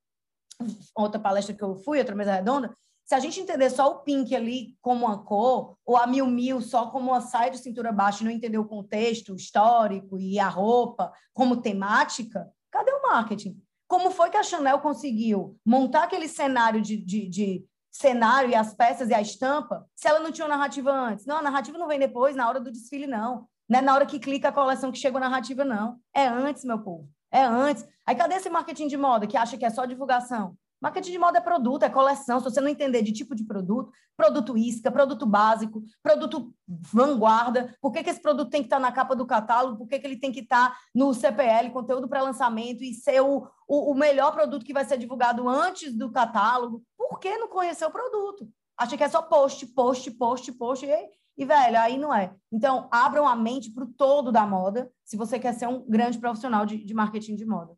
[0.96, 2.72] outra palestra que eu fui, outra mesa redonda,
[3.04, 6.62] se a gente entender só o Pink ali como uma cor, ou a Mil Mil
[6.62, 10.48] só como uma saia de cintura baixa e não entender o contexto histórico e a
[10.48, 13.62] roupa como temática, cadê o marketing?
[13.88, 18.74] Como foi que a Chanel conseguiu montar aquele cenário de, de, de cenário e as
[18.74, 21.26] peças e a estampa se ela não tinha uma narrativa antes.
[21.26, 23.48] Não, a narrativa não vem depois, na hora do desfile, não.
[23.70, 26.00] Não é na hora que clica a coleção que chega a narrativa, não.
[26.14, 27.08] É antes, meu povo.
[27.32, 27.88] É antes.
[28.06, 30.58] Aí cadê esse marketing de moda que acha que é só divulgação?
[30.84, 32.40] Marketing de moda é produto, é coleção.
[32.40, 37.94] Se você não entender de tipo de produto, produto isca, produto básico, produto vanguarda, por
[37.94, 40.20] que, que esse produto tem que estar na capa do catálogo, por que, que ele
[40.20, 44.66] tem que estar no CPL, conteúdo para lançamento, e ser o, o, o, melhor produto
[44.66, 48.50] que vai ser divulgado antes do catálogo, por que não conhecer o produto?
[48.78, 52.36] Acha que é só post, post, post, post, e, e velho, aí não é.
[52.52, 56.20] Então, abram a mente para o todo da moda, se você quer ser um grande
[56.20, 57.74] profissional de, de marketing de moda.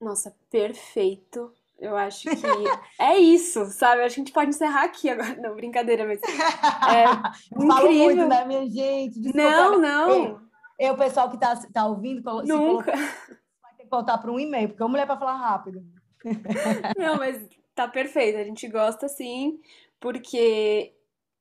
[0.00, 1.52] Nossa, perfeito.
[1.78, 2.46] Eu acho que
[2.98, 4.02] é isso, sabe?
[4.02, 5.36] A gente pode encerrar aqui agora.
[5.36, 6.20] Não, brincadeira, mas.
[6.22, 7.04] É
[7.66, 9.20] Falo muito, né, minha gente?
[9.20, 10.40] Desculpa, não, não.
[10.78, 12.92] Eu, o pessoal que tá, tá ouvindo, Nunca.
[12.92, 15.82] vai ter que voltar para um e-mail, porque é uma mulher para falar rápido.
[16.98, 18.38] Não, mas tá perfeito.
[18.38, 19.58] A gente gosta sim,
[19.98, 20.92] porque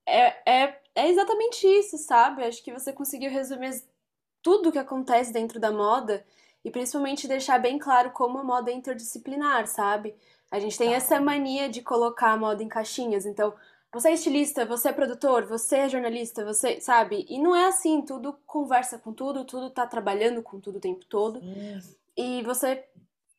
[0.05, 2.43] é, é, é exatamente isso, sabe?
[2.43, 3.83] Acho que você conseguiu resumir
[4.41, 6.25] tudo o que acontece dentro da moda
[6.65, 10.15] e principalmente deixar bem claro como a moda é interdisciplinar, sabe?
[10.49, 13.53] A gente tem essa mania de colocar a moda em caixinhas, então
[13.93, 17.23] você é estilista, você é produtor, você é jornalista, você, sabe?
[17.29, 21.05] E não é assim, tudo conversa com tudo, tudo tá trabalhando com tudo o tempo
[21.05, 21.39] todo.
[22.17, 22.83] E você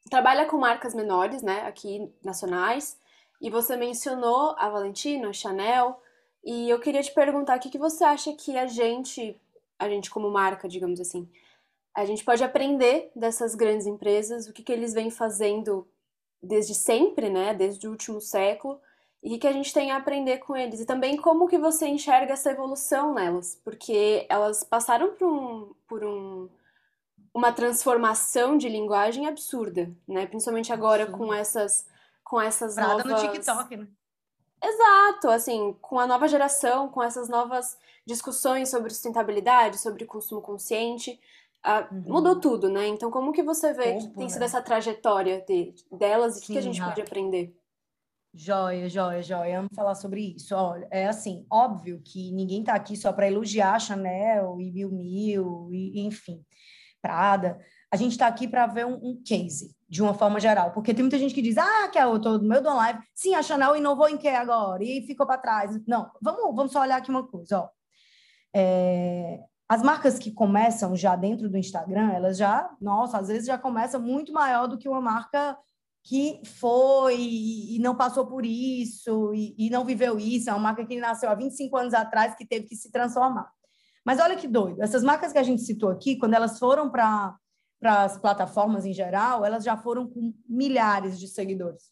[0.09, 2.97] trabalha com marcas menores, né, aqui nacionais,
[3.41, 6.01] e você mencionou a Valentino, a Chanel,
[6.45, 9.37] e eu queria te perguntar o que, que você acha que a gente,
[9.77, 11.29] a gente como marca, digamos assim,
[11.97, 15.89] a gente pode aprender dessas grandes empresas, o que, que eles vêm fazendo
[16.43, 18.79] desde sempre, né, desde o último século,
[19.23, 20.79] e o que a gente tem a aprender com eles.
[20.79, 26.05] E também como que você enxerga essa evolução nelas, porque elas passaram por um, por
[26.05, 26.49] um
[27.33, 30.27] uma transformação de linguagem absurda, né?
[30.27, 31.13] Principalmente agora Sim.
[31.13, 31.87] com essas
[32.25, 33.89] com essas Prada novas no TikTok, né?
[34.63, 41.21] Exato, assim, com a nova geração, com essas novas discussões sobre sustentabilidade, sobre consumo consciente,
[41.65, 42.03] uh, uhum.
[42.07, 42.87] mudou tudo, né?
[42.87, 44.47] Então, como que você vê Pouco, que tem sido né?
[44.47, 47.55] essa trajetória de, delas e o que, que a gente pode aprender?
[48.35, 49.57] Joia, joia, joia.
[49.57, 50.55] Vamos falar sobre isso.
[50.55, 55.71] Olha, é assim, óbvio que ninguém está aqui só para elogiar Chanel e Bill Mil,
[55.73, 56.45] e, enfim,
[57.01, 57.59] Prada.
[57.91, 60.73] A gente está aqui para ver um, um, case, de uma forma geral.
[60.73, 62.99] Porque tem muita gente que diz, ah, que é eu tô no meu do live.
[63.15, 64.85] Sim, a Chanel inovou em que agora?
[64.85, 65.71] E ficou para trás.
[65.87, 67.69] Não, vamos, vamos só olhar aqui uma coisa, ó.
[68.55, 73.59] É, as marcas que começam já dentro do Instagram, elas já, nossa, às vezes já
[73.59, 75.59] começam muito maior do que uma marca
[76.05, 80.49] que foi e não passou por isso e, e, não viveu isso.
[80.49, 83.51] É uma marca que nasceu há 25 anos atrás que teve que se transformar.
[84.05, 87.37] Mas olha que doido, essas marcas que a gente citou aqui, quando elas foram para
[87.83, 91.91] as plataformas em geral, elas já foram com milhares de seguidores.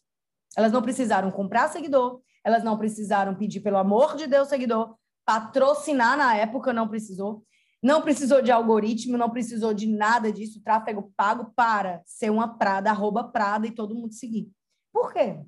[0.55, 6.15] Elas não precisaram comprar seguidor, elas não precisaram pedir, pelo amor de Deus, seguidor, patrocinar
[6.17, 7.43] na época não precisou.
[7.85, 12.89] Não precisou de algoritmo, não precisou de nada disso, tráfego pago para ser uma Prada,
[12.89, 14.51] arroba Prada e todo mundo seguir.
[14.91, 15.39] Por quê?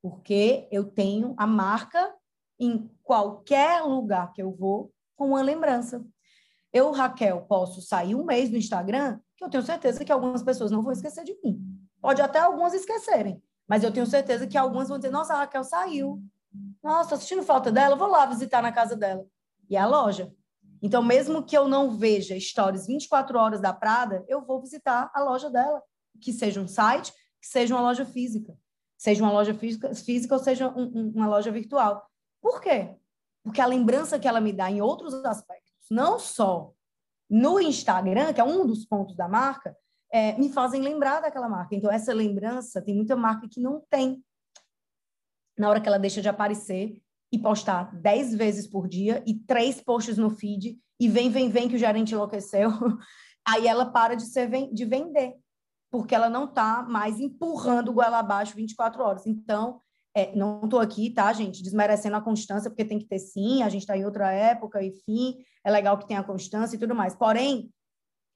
[0.00, 2.14] Porque eu tenho a marca
[2.58, 6.02] em qualquer lugar que eu vou com uma lembrança.
[6.72, 10.70] Eu, Raquel, posso sair um mês no Instagram que eu tenho certeza que algumas pessoas
[10.70, 11.60] não vão esquecer de mim.
[12.00, 15.62] Pode até algumas esquecerem, mas eu tenho certeza que algumas vão dizer: Nossa, a Raquel
[15.62, 16.22] saiu.
[16.82, 19.26] Nossa, assistindo falta dela, vou lá visitar na casa dela.
[19.68, 20.32] E é a loja.
[20.84, 25.22] Então, mesmo que eu não veja stories 24 horas da Prada, eu vou visitar a
[25.22, 25.82] loja dela,
[26.20, 28.54] que seja um site, que seja uma loja física,
[28.98, 32.06] seja uma loja física, física ou seja um, um, uma loja virtual.
[32.38, 32.94] Por quê?
[33.42, 36.74] Porque a lembrança que ela me dá em outros aspectos, não só
[37.30, 39.74] no Instagram, que é um dos pontos da marca,
[40.12, 41.74] é, me fazem lembrar daquela marca.
[41.74, 44.22] Então, essa lembrança tem muita marca que não tem.
[45.56, 47.02] Na hora que ela deixa de aparecer,
[47.34, 51.68] e postar 10 vezes por dia e três posts no feed e vem, vem, vem
[51.68, 52.70] que o gerente enlouqueceu,
[53.44, 55.34] aí ela para de, ser, de vender,
[55.90, 59.26] porque ela não está mais empurrando o goela abaixo 24 horas.
[59.26, 59.80] Então,
[60.16, 63.68] é, não estou aqui, tá, gente, desmerecendo a constância, porque tem que ter sim, a
[63.68, 67.16] gente está em outra época, enfim, é legal que tenha constância e tudo mais.
[67.16, 67.68] Porém,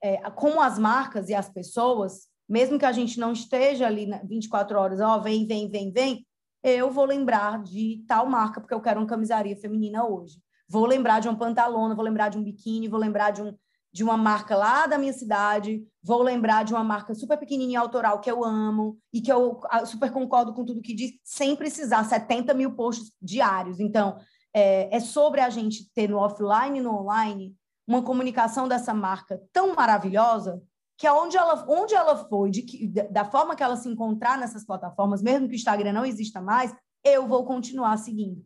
[0.03, 4.77] é, como as marcas e as pessoas, mesmo que a gente não esteja ali 24
[4.77, 6.27] horas, ó, vem, vem, vem, vem,
[6.63, 10.41] eu vou lembrar de tal marca, porque eu quero uma camisaria feminina hoje.
[10.67, 13.55] Vou lembrar de uma pantalona, vou lembrar de um biquíni, vou lembrar de, um,
[13.91, 18.19] de uma marca lá da minha cidade, vou lembrar de uma marca super pequenininha autoral
[18.19, 22.53] que eu amo e que eu super concordo com tudo que diz, sem precisar 70
[22.53, 23.79] mil posts diários.
[23.79, 24.17] Então,
[24.53, 27.55] é, é sobre a gente ter no offline e no online
[27.87, 30.61] uma comunicação dessa marca tão maravilhosa
[30.99, 34.65] que aonde ela, onde ela foi, de que, da forma que ela se encontrar nessas
[34.65, 38.43] plataformas, mesmo que o Instagram não exista mais, eu vou continuar seguindo,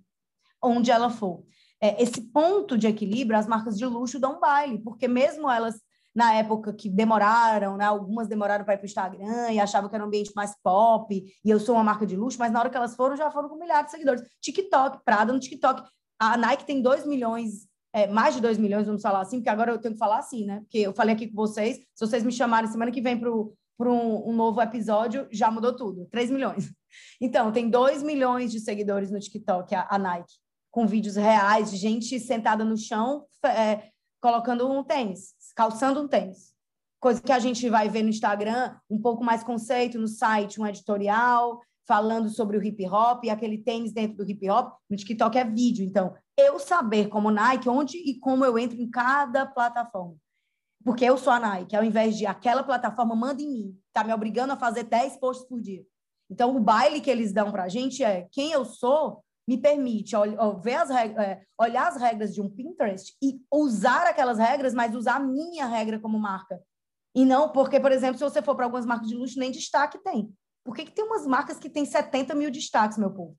[0.61, 1.43] onde ela for.
[1.81, 5.81] É, esse ponto de equilíbrio, as marcas de luxo dão baile, porque mesmo elas,
[6.13, 9.95] na época que demoraram, né, algumas demoraram para ir para o Instagram e achavam que
[9.95, 11.11] era um ambiente mais pop,
[11.43, 13.49] e eu sou uma marca de luxo, mas na hora que elas foram, já foram
[13.49, 14.21] com milhares de seguidores.
[14.39, 15.81] TikTok, Prada no TikTok.
[16.19, 19.71] A Nike tem 2 milhões é, mais de 2 milhões, vamos falar assim, porque agora
[19.71, 20.62] eu tenho que falar assim, né?
[20.62, 24.29] Porque eu falei aqui com vocês, se vocês me chamarem semana que vem para um,
[24.29, 26.71] um novo episódio, já mudou tudo, 3 milhões.
[27.19, 30.36] Então, tem 2 milhões de seguidores no TikTok, a, a Nike,
[30.69, 33.89] com vídeos reais de gente sentada no chão, é,
[34.21, 36.53] colocando um tênis, calçando um tênis.
[36.99, 40.67] Coisa que a gente vai ver no Instagram, um pouco mais conceito, no site, um
[40.67, 45.38] editorial, falando sobre o hip hop e aquele tênis dentro do hip hop, no TikTok
[45.38, 45.86] é vídeo.
[45.86, 50.15] Então, eu saber como Nike onde e como eu entro em cada plataforma.
[50.84, 54.13] Porque eu sou a Nike, ao invés de aquela plataforma manda em mim, tá me
[54.13, 55.86] obrigando a fazer 10 posts por dia.
[56.29, 60.15] Então, o baile que eles dão para a gente é quem eu sou me permite
[60.15, 65.17] as regras, é, olhar as regras de um Pinterest e usar aquelas regras, mas usar
[65.17, 66.61] a minha regra como marca.
[67.15, 70.01] E não porque, por exemplo, se você for para algumas marcas de luxo, nem destaque
[70.01, 70.34] tem.
[70.64, 73.38] Por que, que tem umas marcas que têm 70 mil destaques, meu povo?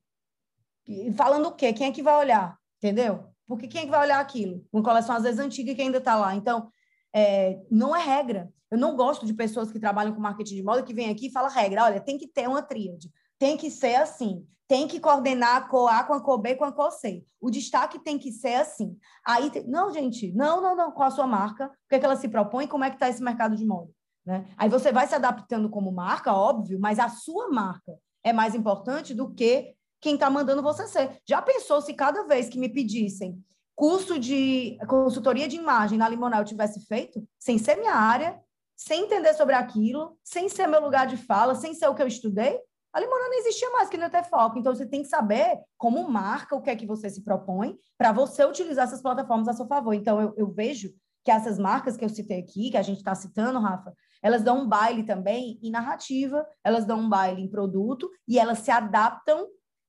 [1.15, 1.73] falando o quê?
[1.73, 2.57] Quem é que vai olhar?
[2.77, 3.25] Entendeu?
[3.47, 4.65] Porque quem é que vai olhar aquilo?
[4.71, 6.35] Uma coleção, às vezes, antiga que ainda está lá.
[6.35, 6.69] Então,
[7.13, 8.51] é, não é regra.
[8.69, 11.31] Eu não gosto de pessoas que trabalham com marketing de moda que vêm aqui e
[11.31, 11.83] falam regra.
[11.83, 13.09] Olha, tem que ter uma tríade.
[13.37, 14.45] Tem que ser assim.
[14.67, 17.23] Tem que coordenar a cor A com a cor B com a cor C.
[17.39, 18.97] O destaque tem que ser assim.
[19.25, 19.67] Aí, tem...
[19.67, 20.91] não, gente, não, não, não.
[20.91, 21.67] Qual a sua marca?
[21.67, 22.67] O que, é que ela se propõe?
[22.67, 23.89] Como é que está esse mercado de moda?
[24.25, 24.45] Né?
[24.57, 29.13] Aí você vai se adaptando como marca, óbvio, mas a sua marca é mais importante
[29.13, 31.21] do que quem está mandando você ser.
[31.27, 33.43] Já pensou se cada vez que me pedissem
[33.75, 38.39] curso de consultoria de imagem na Limonel eu tivesse feito, sem ser minha área,
[38.75, 42.07] sem entender sobre aquilo, sem ser meu lugar de fala, sem ser o que eu
[42.07, 42.59] estudei,
[42.95, 44.57] a Limonel não existia mais que não ter foco.
[44.57, 48.13] Então, você tem que saber como marca o que é que você se propõe para
[48.13, 49.93] você utilizar essas plataformas a seu favor.
[49.93, 50.93] Então, eu, eu vejo
[51.25, 54.61] que essas marcas que eu citei aqui, que a gente está citando, Rafa, elas dão
[54.61, 59.47] um baile também em narrativa, elas dão um baile em produto e elas se adaptam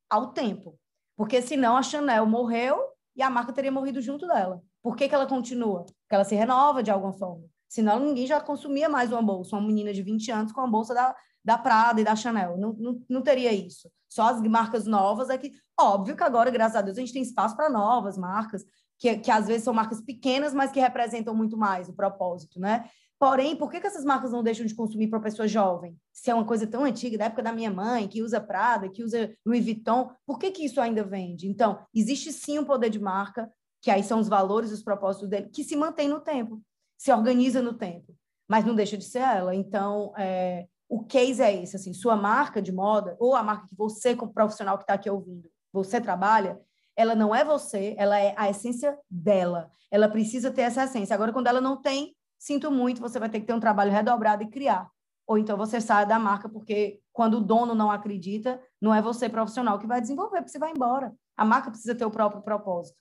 [0.09, 0.79] ao tempo.
[1.15, 2.83] Porque senão a Chanel morreu
[3.15, 4.63] e a marca teria morrido junto dela.
[4.83, 5.85] Por que, que ela continua?
[5.85, 7.45] Porque ela se renova de alguma forma.
[7.69, 9.57] Senão ninguém já consumia mais uma bolsa.
[9.57, 11.15] Uma menina de 20 anos com a bolsa da,
[11.45, 12.57] da Prada e da Chanel.
[12.57, 13.91] Não, não, não teria isso.
[14.09, 15.53] Só as marcas novas é que.
[15.79, 18.65] Óbvio que agora, graças a Deus, a gente tem espaço para novas marcas,
[18.99, 22.89] que, que às vezes são marcas pequenas, mas que representam muito mais o propósito, né?
[23.19, 25.97] Porém, por que, que essas marcas não deixam de consumir para pessoa jovem?
[26.13, 29.03] Se é uma coisa tão antiga, da época da minha mãe, que usa Prada, que
[29.03, 31.49] usa Louis Vuitton, por que, que isso ainda vende?
[31.49, 35.49] Então, existe sim um poder de marca, que aí são os valores, os propósitos dele,
[35.49, 36.61] que se mantém no tempo,
[36.99, 38.15] se organiza no tempo,
[38.47, 39.55] mas não deixa de ser ela.
[39.55, 43.75] Então, é, o case é esse, assim, sua marca de moda, ou a marca que
[43.75, 46.61] você, como profissional que está aqui ouvindo, você trabalha,
[46.97, 49.71] ela não é você, ela é a essência dela.
[49.91, 51.15] Ela precisa ter essa essência.
[51.15, 54.43] Agora, quando ela não tem, sinto muito, você vai ter que ter um trabalho redobrado
[54.43, 54.89] e criar.
[55.27, 59.29] Ou então você sai da marca, porque quando o dono não acredita, não é você
[59.29, 61.13] profissional que vai desenvolver, porque você vai embora.
[61.37, 62.97] A marca precisa ter o próprio propósito.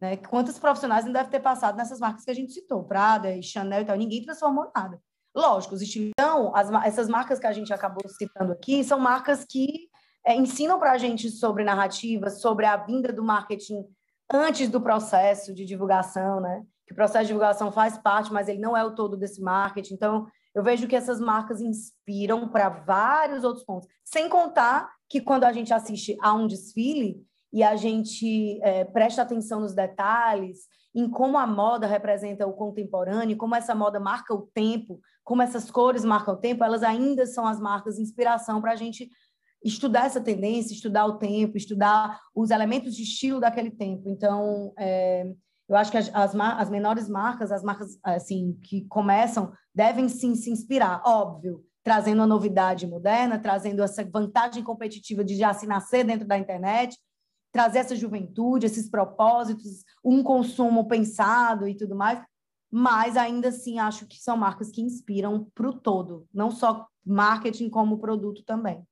[0.00, 0.16] Né?
[0.16, 3.82] Quantos profissionais não devem ter passado nessas marcas que a gente citou, Prada e Chanel
[3.82, 5.00] e tal, ninguém transformou nada.
[5.34, 6.10] Lógico, os estilos.
[6.18, 9.88] Então, as, essas marcas que a gente acabou citando aqui são marcas que
[10.26, 13.84] é, ensinam para a gente sobre narrativa, sobre a vinda do marketing
[14.30, 16.62] antes do processo de divulgação, né?
[16.86, 19.94] que o processo de divulgação faz parte, mas ele não é o todo desse marketing.
[19.94, 23.88] Então, eu vejo que essas marcas inspiram para vários outros pontos.
[24.04, 27.20] Sem contar que quando a gente assiste a um desfile
[27.52, 30.60] e a gente é, presta atenção nos detalhes,
[30.94, 35.70] em como a moda representa o contemporâneo, como essa moda marca o tempo, como essas
[35.70, 39.10] cores marcam o tempo, elas ainda são as marcas de inspiração para a gente
[39.66, 44.08] estudar essa tendência, estudar o tempo, estudar os elementos de estilo daquele tempo.
[44.08, 45.32] Então, é,
[45.68, 50.34] eu acho que as, as, as, menores marcas, as marcas assim que começam, devem sim
[50.34, 56.04] se inspirar, óbvio, trazendo uma novidade moderna, trazendo essa vantagem competitiva de já se nascer
[56.04, 56.96] dentro da internet,
[57.52, 62.22] trazer essa juventude, esses propósitos, um consumo pensado e tudo mais,
[62.70, 67.70] mas ainda assim acho que são marcas que inspiram para o todo, não só marketing
[67.70, 68.84] como produto também.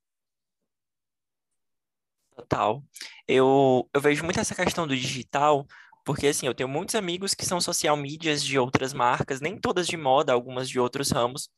[2.35, 2.82] Total.
[3.28, 5.66] Eu, eu vejo muito essa questão do digital
[6.05, 9.87] porque, assim, eu tenho muitos amigos que são social medias de outras marcas, nem todas
[9.87, 11.49] de moda, algumas de outros ramos.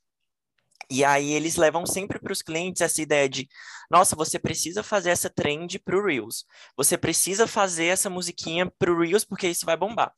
[0.89, 3.49] E aí eles levam sempre para os clientes essa ideia de,
[3.91, 6.45] nossa, você precisa fazer essa trend para o Reels.
[6.77, 10.13] Você precisa fazer essa musiquinha para o Reels porque isso vai bombar.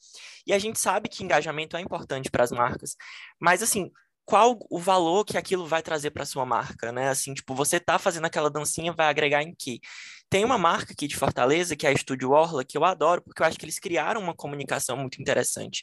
[0.46, 2.96] E a gente sabe que engajamento é importante para as marcas.
[3.40, 3.90] Mas assim,
[4.28, 7.08] qual o valor que aquilo vai trazer para sua marca, né?
[7.08, 9.80] Assim, tipo, você tá fazendo aquela dancinha, vai agregar em quê?
[10.28, 13.40] Tem uma marca aqui de Fortaleza, que é a Estúdio Orla, que eu adoro, porque
[13.40, 15.82] eu acho que eles criaram uma comunicação muito interessante.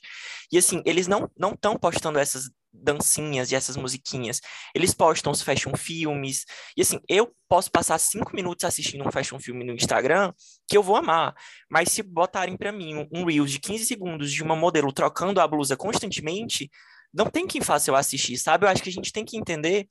[0.51, 4.39] E assim, eles não não estão postando essas dancinhas e essas musiquinhas.
[4.75, 6.45] Eles postam os fashion filmes.
[6.77, 10.31] E assim, eu posso passar cinco minutos assistindo um fashion filme no Instagram
[10.67, 11.33] que eu vou amar.
[11.67, 15.47] Mas se botarem para mim um Reels de 15 segundos de uma modelo trocando a
[15.47, 16.69] blusa constantemente,
[17.15, 18.65] não tem quem faça eu assistir, sabe?
[18.65, 19.87] Eu acho que a gente tem que entender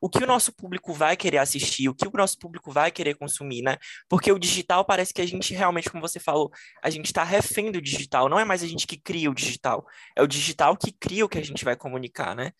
[0.00, 3.14] o que o nosso público vai querer assistir, o que o nosso público vai querer
[3.14, 3.76] consumir, né?
[4.08, 6.50] Porque o digital parece que a gente realmente, como você falou,
[6.82, 9.84] a gente está refém do digital, não é mais a gente que cria o digital,
[10.16, 12.52] é o digital que cria o que a gente vai comunicar, né?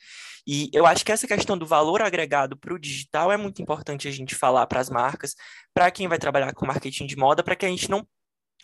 [0.46, 4.06] E eu acho que essa questão do valor agregado para o digital é muito importante
[4.06, 5.34] a gente falar para as marcas,
[5.72, 8.06] para quem vai trabalhar com marketing de moda, para que a gente não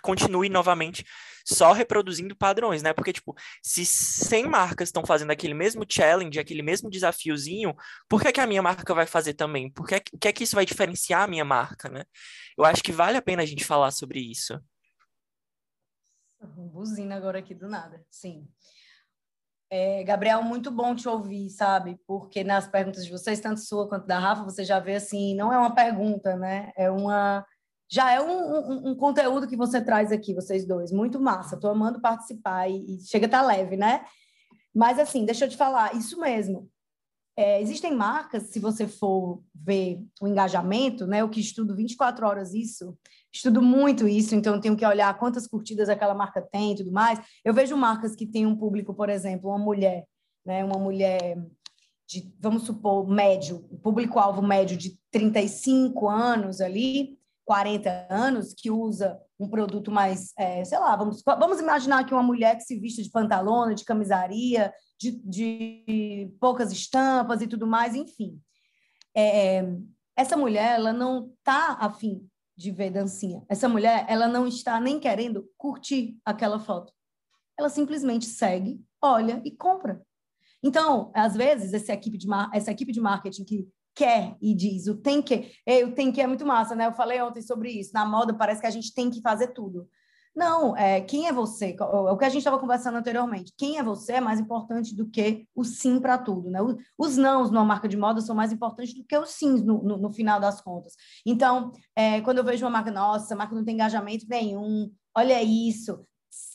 [0.03, 1.05] continue novamente
[1.47, 2.93] só reproduzindo padrões, né?
[2.93, 7.75] Porque, tipo, se 100 marcas estão fazendo aquele mesmo challenge, aquele mesmo desafiozinho,
[8.09, 9.71] por que, que a minha marca vai fazer também?
[9.71, 12.05] Por que, que é que isso vai diferenciar a minha marca, né?
[12.59, 14.61] Eu acho que vale a pena a gente falar sobre isso.
[16.41, 18.47] Buzina agora aqui do nada, sim.
[19.71, 21.99] É, Gabriel, muito bom te ouvir, sabe?
[22.07, 25.53] Porque nas perguntas de vocês, tanto sua quanto da Rafa, você já vê assim, não
[25.53, 26.73] é uma pergunta, né?
[26.77, 27.45] É uma
[27.89, 30.91] já é um, um, um, conteúdo que você traz aqui, vocês dois.
[30.91, 31.55] Muito massa.
[31.55, 34.05] Estou amando participar e, e chega a tá leve, né?
[34.75, 36.69] Mas, assim, deixa eu te falar, isso mesmo.
[37.39, 41.21] É, existem marcas, se você for ver o engajamento, né?
[41.21, 42.97] Eu que estudo 24 horas isso,
[43.33, 47.21] estudo muito isso, então tenho que olhar quantas curtidas aquela marca tem e tudo mais.
[47.45, 50.07] Eu vejo marcas que têm um público, por exemplo, uma mulher,
[50.45, 50.65] né?
[50.65, 51.37] Uma mulher
[52.09, 59.49] de, vamos supor, médio, público-alvo médio de 35 anos ali, 40 anos, que usa um
[59.49, 63.11] produto mais, é, sei lá, vamos, vamos imaginar que uma mulher que se viste de
[63.11, 68.39] pantalona, de camisaria, de, de poucas estampas e tudo mais, enfim.
[69.17, 69.65] É,
[70.17, 73.45] essa mulher, ela não está afim de ver dancinha.
[73.49, 76.93] Essa mulher, ela não está nem querendo curtir aquela foto.
[77.57, 80.03] Ela simplesmente segue, olha e compra.
[80.63, 84.95] Então, às vezes, essa equipe de, essa equipe de marketing que quer e diz o
[84.95, 86.87] tem que, Ei, o tem que é muito massa, né?
[86.87, 87.93] Eu falei ontem sobre isso.
[87.95, 89.89] Na moda parece que a gente tem que fazer tudo.
[90.37, 91.75] Não, é, quem é você?
[91.81, 93.55] O que a gente estava conversando anteriormente.
[93.57, 96.51] Quem é você é mais importante do que o sim para tudo.
[96.51, 96.59] Né?
[96.99, 99.97] Os nãos numa marca de moda são mais importantes do que os sims no, no,
[99.97, 100.93] no final das contas.
[101.25, 105.43] Então, é, quando eu vejo uma marca, nossa, a marca não tem engajamento nenhum, olha
[105.43, 106.07] isso,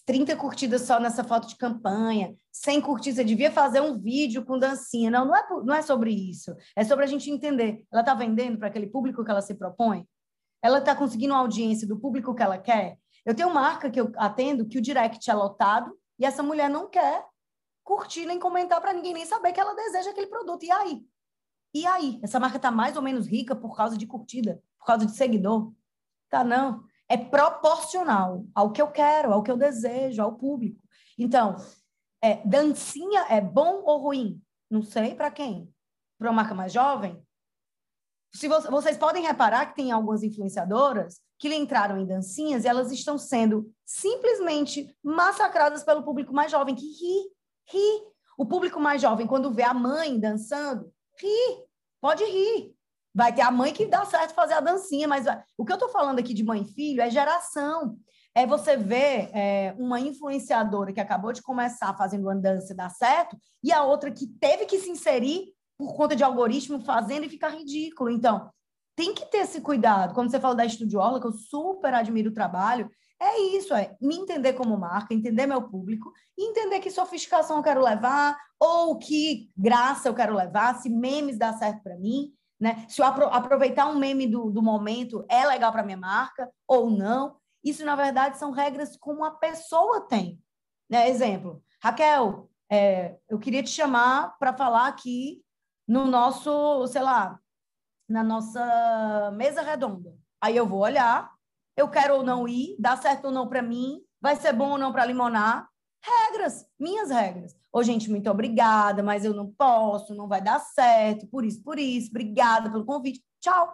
[0.06, 4.58] 30 curtidas só nessa foto de campanha, 100 curtidas, você devia fazer um vídeo com
[4.58, 5.12] dancinha.
[5.12, 6.56] Não, não é, não é sobre isso.
[6.76, 7.86] É sobre a gente entender.
[7.92, 10.08] Ela está vendendo para aquele público que ela se propõe?
[10.62, 12.98] Ela está conseguindo uma audiência do público que ela quer?
[13.26, 16.90] Eu tenho marca que eu atendo que o direct é lotado e essa mulher não
[16.90, 17.26] quer
[17.84, 20.64] curtir nem comentar para ninguém nem saber que ela deseja aquele produto.
[20.64, 21.06] E aí?
[21.74, 22.20] E aí?
[22.24, 25.72] Essa marca está mais ou menos rica por causa de curtida, por causa de seguidor?
[26.30, 26.84] Tá, não.
[27.12, 30.82] É proporcional ao que eu quero, ao que eu desejo, ao público.
[31.20, 31.58] Então,
[32.24, 34.42] é, dancinha é bom ou ruim?
[34.70, 35.70] Não sei para quem.
[36.18, 37.22] Para uma marca mais jovem?
[38.34, 43.18] Se vocês podem reparar que tem algumas influenciadoras que entraram em dancinhas e elas estão
[43.18, 47.30] sendo simplesmente massacradas pelo público mais jovem, que ri,
[47.68, 48.08] ri.
[48.38, 50.90] O público mais jovem, quando vê a mãe dançando,
[51.20, 51.66] ri,
[52.00, 52.74] pode rir.
[53.14, 55.26] Vai ter a mãe que dá certo fazer a dancinha, mas
[55.58, 57.98] o que eu estou falando aqui de mãe e filho é geração.
[58.34, 63.38] É você ver é, uma influenciadora que acabou de começar fazendo uma dança dar certo
[63.62, 67.50] e a outra que teve que se inserir por conta de algoritmo fazendo e ficar
[67.50, 68.10] ridículo.
[68.10, 68.50] Então,
[68.96, 70.14] tem que ter esse cuidado.
[70.14, 72.90] Como você falou da Estúdio Orla, que eu super admiro o trabalho,
[73.22, 77.82] é isso, é me entender como marca, entender meu público, entender que sofisticação eu quero
[77.82, 82.32] levar, ou que graça eu quero levar, se memes dá certo para mim,
[82.62, 82.86] né?
[82.88, 86.92] Se eu apro aproveitar um meme do, do momento é legal para minha marca ou
[86.92, 87.36] não.
[87.64, 90.40] Isso, na verdade, são regras como a pessoa tem.
[90.88, 91.10] Né?
[91.10, 95.44] Exemplo, Raquel, é, eu queria te chamar para falar aqui
[95.88, 97.40] no nosso, sei lá,
[98.08, 100.16] na nossa mesa redonda.
[100.40, 101.32] Aí eu vou olhar,
[101.76, 104.78] eu quero ou não ir, dá certo ou não para mim, vai ser bom ou
[104.78, 105.68] não para limonar.
[106.04, 107.56] Regras, minhas regras.
[107.74, 111.80] Ô, gente, muito obrigada, mas eu não posso, não vai dar certo, por isso, por
[111.80, 113.24] isso, obrigada pelo convite.
[113.40, 113.74] Tchau.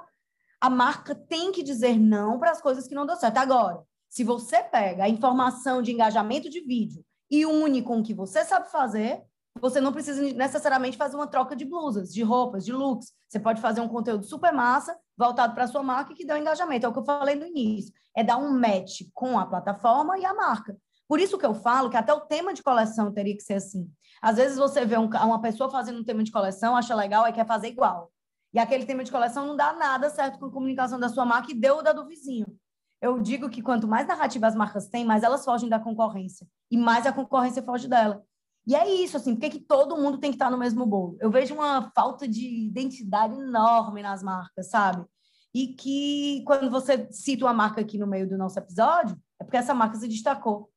[0.62, 3.38] A marca tem que dizer não para as coisas que não dão certo.
[3.38, 8.14] Agora, se você pega a informação de engajamento de vídeo e une com o que
[8.14, 9.24] você sabe fazer,
[9.60, 13.12] você não precisa necessariamente fazer uma troca de blusas, de roupas, de looks.
[13.28, 16.34] Você pode fazer um conteúdo super massa, voltado para a sua marca e que dê
[16.34, 16.86] um engajamento.
[16.86, 17.93] É o que eu falei no início.
[18.16, 20.78] É dar um match com a plataforma e a marca.
[21.08, 23.89] Por isso que eu falo que até o tema de coleção teria que ser assim.
[24.22, 27.34] Às vezes você vê um, uma pessoa fazendo um tema de coleção, acha legal e
[27.34, 28.12] quer fazer igual.
[28.53, 31.51] E aquele tema de coleção não dá nada certo com a comunicação da sua marca
[31.51, 32.47] e deu da do vizinho.
[33.01, 36.47] Eu digo que quanto mais narrativa as marcas têm, mais elas fogem da concorrência.
[36.72, 38.24] E mais a concorrência foge dela.
[38.66, 41.16] E é isso, assim, por que todo mundo tem que estar no mesmo bolo?
[41.22, 45.05] Eu vejo uma falta de identidade enorme nas marcas, sabe?
[45.53, 49.55] E que quando você cita uma marca aqui no meio do nosso episódio, é porque
[49.55, 50.70] essa marca se destacou.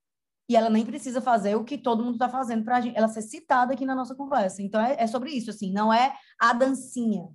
[0.51, 3.73] E ela nem precisa fazer o que todo mundo está fazendo para ela ser citada
[3.73, 4.61] aqui na nossa conversa.
[4.61, 7.29] Então é, é sobre isso, assim, não é a dancinha.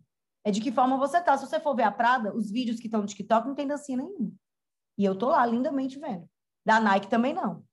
[0.44, 1.38] É de que forma você tá.
[1.38, 4.00] Se você for ver a Prada, os vídeos que estão no TikTok não tem dancinha
[4.00, 4.34] nenhuma.
[4.98, 6.30] E eu tô lá lindamente vendo.
[6.66, 7.64] Da Nike também não.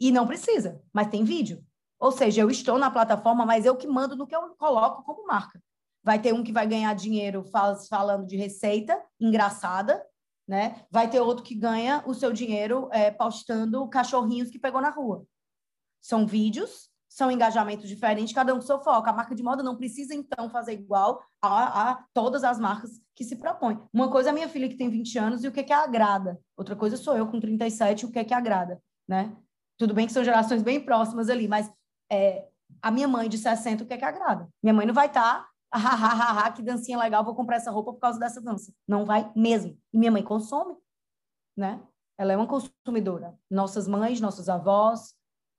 [0.00, 1.62] E não precisa, mas tem vídeo.
[2.00, 5.26] Ou seja, eu estou na plataforma, mas eu que mando no que eu coloco como
[5.26, 5.62] marca.
[6.02, 7.44] Vai ter um que vai ganhar dinheiro
[7.90, 10.02] falando de receita engraçada,
[10.46, 10.84] né?
[10.90, 15.24] Vai ter outro que ganha o seu dinheiro é, postando cachorrinhos que pegou na rua.
[16.00, 19.08] São vídeos, são engajamentos diferentes, cada um com seu foco.
[19.08, 23.24] A marca de moda não precisa, então, fazer igual a, a todas as marcas que
[23.24, 23.80] se propõem.
[23.92, 26.38] Uma coisa é a minha filha que tem 20 anos e o que, que agrada.
[26.56, 29.34] Outra coisa sou eu com 37 o que, que agrada, né?
[29.78, 31.70] Tudo bem que são gerações bem próximas ali, mas
[32.10, 32.46] é,
[32.82, 34.48] a minha mãe de 60, o que é que agrada?
[34.62, 35.48] Minha mãe não vai estar tá
[36.46, 38.72] ah, que dancinha legal, vou comprar essa roupa por causa dessa dança.
[38.86, 39.76] Não vai mesmo.
[39.92, 40.76] E minha mãe consome,
[41.56, 41.82] né?
[42.16, 43.36] Ela é uma consumidora.
[43.50, 45.14] Nossas mães, nossos avós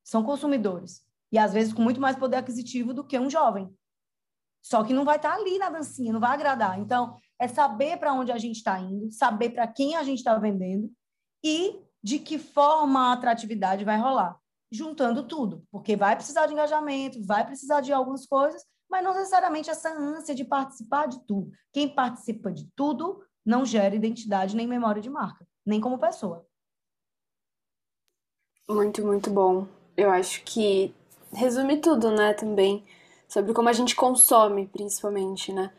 [0.06, 1.06] são consumidores.
[1.32, 3.70] E às vezes com muito mais poder aquisitivo do que um jovem.
[4.64, 6.80] Só que não vai estar ali na dancinha, não vai agradar.
[6.80, 10.38] Então, é saber para onde a gente está indo, saber para quem a gente está
[10.38, 10.92] vendendo
[11.44, 14.40] e de que forma a atratividade vai rolar.
[14.72, 18.64] Juntando tudo, porque vai precisar de engajamento, vai precisar de algumas coisas,
[18.96, 21.52] mas não necessariamente essa ânsia de participar de tudo.
[21.74, 26.48] Quem participa de tudo não gera identidade nem memória de marca, nem como pessoa.
[28.70, 29.68] Muito, muito bom.
[29.98, 30.96] Eu acho que
[31.34, 32.86] resume tudo, né, também,
[33.28, 35.74] sobre como a gente consome, principalmente, né?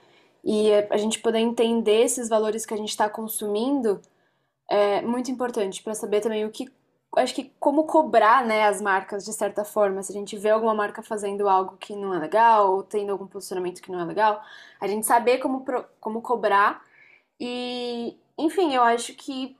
[0.44, 3.98] E a gente poder entender esses valores que a gente está consumindo
[4.70, 6.70] é muito importante para saber também o que
[7.16, 10.02] acho que como cobrar, né, as marcas de certa forma.
[10.02, 13.26] Se a gente vê alguma marca fazendo algo que não é legal ou tendo algum
[13.26, 14.42] posicionamento que não é legal,
[14.80, 15.64] a gente saber como,
[16.00, 16.84] como cobrar.
[17.40, 19.56] E, enfim, eu acho que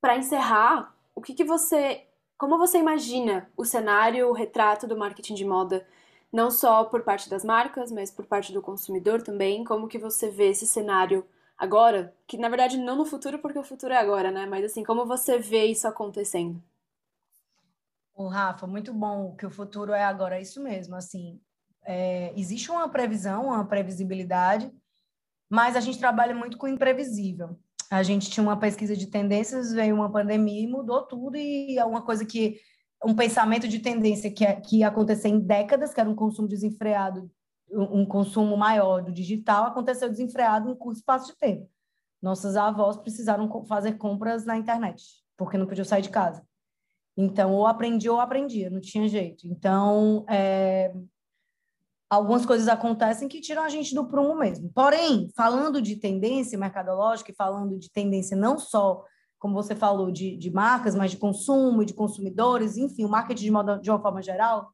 [0.00, 2.06] para encerrar, o que, que você,
[2.38, 5.86] como você imagina o cenário, o retrato do marketing de moda,
[6.32, 9.64] não só por parte das marcas, mas por parte do consumidor também?
[9.64, 12.14] Como que você vê esse cenário agora?
[12.26, 14.46] Que na verdade não no futuro, porque o futuro é agora, né?
[14.46, 16.62] Mas assim, como você vê isso acontecendo?
[18.18, 20.96] O Rafa, muito bom que o futuro é agora, é isso mesmo.
[20.96, 21.40] Assim,
[21.86, 24.72] é, existe uma previsão, uma previsibilidade,
[25.48, 27.56] mas a gente trabalha muito com o imprevisível.
[27.88, 31.84] A gente tinha uma pesquisa de tendências, veio uma pandemia e mudou tudo, e é
[31.84, 32.58] uma coisa que
[33.04, 36.48] um pensamento de tendência que, é, que ia acontecer em décadas, que era um consumo
[36.48, 37.30] desenfreado,
[37.70, 41.70] um consumo maior do digital, aconteceu desenfreado em curto espaço de tempo.
[42.20, 45.04] Nossas avós precisaram fazer compras na internet,
[45.36, 46.47] porque não podiam sair de casa.
[47.20, 49.44] Então, ou aprendi ou aprendia, não tinha jeito.
[49.48, 50.94] Então, é,
[52.08, 54.70] algumas coisas acontecem que tiram a gente do prumo mesmo.
[54.72, 59.04] Porém, falando de tendência mercadológica e falando de tendência não só,
[59.36, 63.50] como você falou, de, de marcas, mas de consumo, de consumidores, enfim, o marketing de,
[63.50, 64.70] moda, de uma forma geral,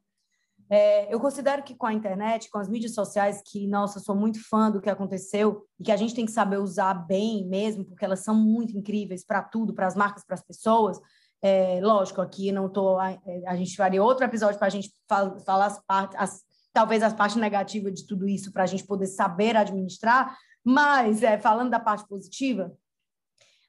[0.68, 4.47] é, eu considero que com a internet, com as mídias sociais, que, nossa, sou muito
[4.47, 8.05] fã do que aconteceu e que a gente tem que saber usar bem mesmo, porque
[8.05, 10.99] elas são muito incríveis para tudo, para as marcas, para as pessoas,
[11.47, 12.97] é, lógico, aqui não tô.
[12.97, 16.42] A, é, a gente faria outro episódio para a gente fal, falar as partes, as,
[16.72, 20.34] talvez as partes negativas de tudo isso, para a gente poder saber administrar.
[20.64, 22.72] Mas, é, falando da parte positiva,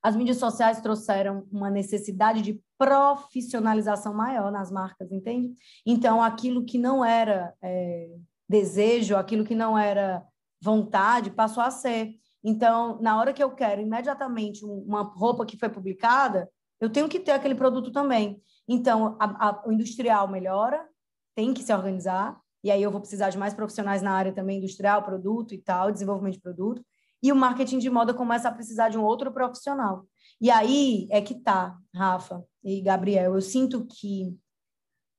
[0.02, 5.54] as mídias sociais trouxeram uma necessidade de profissionalização maior nas marcas, entende?
[5.86, 8.08] Então, aquilo que não era é,
[8.48, 10.24] desejo, aquilo que não era
[10.62, 12.14] vontade, passou a ser.
[12.42, 16.50] Então, na hora que eu quero imediatamente uma roupa que foi publicada,
[16.86, 18.42] eu tenho que ter aquele produto também.
[18.68, 20.88] Então, a, a, o industrial melhora,
[21.36, 24.58] tem que se organizar, e aí eu vou precisar de mais profissionais na área também
[24.58, 26.84] industrial, produto e tal, desenvolvimento de produto.
[27.22, 30.08] E o marketing de moda começa a precisar de um outro profissional.
[30.42, 33.36] E aí é que tá, Rafa e Gabriel.
[33.36, 34.36] Eu sinto que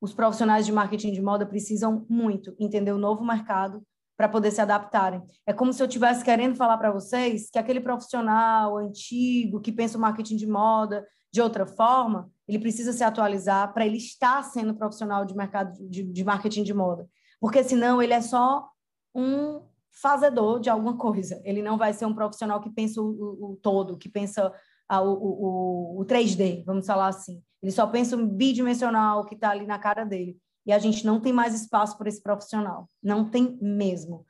[0.01, 3.83] os profissionais de marketing de moda precisam muito entender o novo mercado
[4.17, 5.23] para poder se adaptarem.
[5.47, 9.99] É como se eu estivesse querendo falar para vocês que aquele profissional antigo que pensa
[9.99, 11.07] o marketing de moda
[11.37, 16.03] de outra forma, ele precisa se atualizar para ele estar sendo profissional de mercado de,
[16.03, 17.07] de marketing de moda.
[17.39, 18.67] Porque senão ele é só
[19.15, 19.61] um
[19.91, 21.39] fazedor de alguma coisa.
[21.45, 24.51] Ele não vai ser um profissional que pensa o, o, o todo, que pensa
[24.89, 27.43] a, o, o, o 3D, vamos falar assim.
[27.63, 30.39] Ele só pensa um bidimensional que está ali na cara dele.
[30.65, 32.89] E a gente não tem mais espaço para esse profissional.
[33.03, 34.25] Não tem mesmo.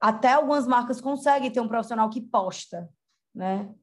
[0.00, 2.88] Até algumas marcas conseguem ter um profissional que posta,
[3.34, 3.74] né?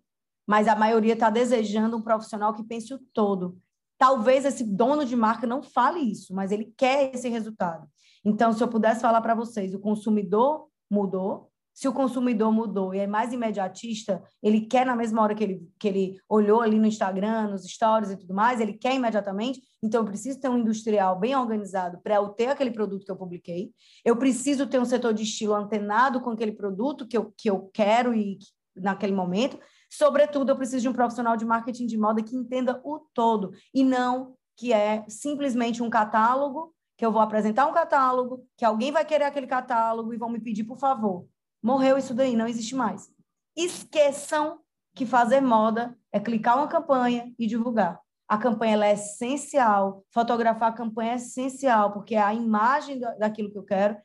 [0.51, 3.57] Mas a maioria está desejando um profissional que pense o todo.
[3.97, 7.87] Talvez esse dono de marca não fale isso, mas ele quer esse resultado.
[8.25, 11.49] Então, se eu pudesse falar para vocês, o consumidor mudou.
[11.73, 15.65] Se o consumidor mudou e é mais imediatista, ele quer na mesma hora que ele,
[15.79, 19.61] que ele olhou ali no Instagram, nos stories e tudo mais, ele quer imediatamente.
[19.81, 23.15] Então, eu preciso ter um industrial bem organizado para eu ter aquele produto que eu
[23.15, 23.71] publiquei.
[24.03, 27.69] Eu preciso ter um setor de estilo antenado com aquele produto que eu, que eu
[27.73, 28.37] quero e
[28.75, 29.57] naquele momento.
[29.91, 33.83] Sobretudo, eu preciso de um profissional de marketing de moda que entenda o todo e
[33.83, 39.03] não que é simplesmente um catálogo, que eu vou apresentar um catálogo, que alguém vai
[39.03, 41.27] querer aquele catálogo e vão me pedir, por favor.
[41.61, 43.11] Morreu isso daí, não existe mais.
[43.55, 44.59] Esqueçam
[44.95, 47.99] que fazer moda é clicar uma campanha e divulgar.
[48.27, 53.57] A campanha é essencial, fotografar a campanha é essencial, porque é a imagem daquilo que
[53.57, 53.97] eu quero,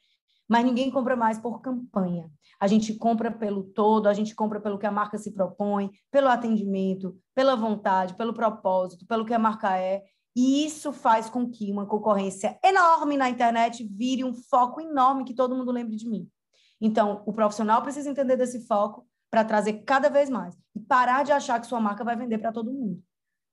[0.48, 2.30] mas ninguém compra mais por campanha.
[2.60, 6.28] A gente compra pelo todo, a gente compra pelo que a marca se propõe, pelo
[6.28, 10.02] atendimento, pela vontade, pelo propósito, pelo que a marca é.
[10.34, 15.34] E isso faz com que uma concorrência enorme na internet vire um foco enorme que
[15.34, 16.28] todo mundo lembre de mim.
[16.80, 21.32] Então, o profissional precisa entender desse foco para trazer cada vez mais e parar de
[21.32, 23.02] achar que sua marca vai vender para todo mundo.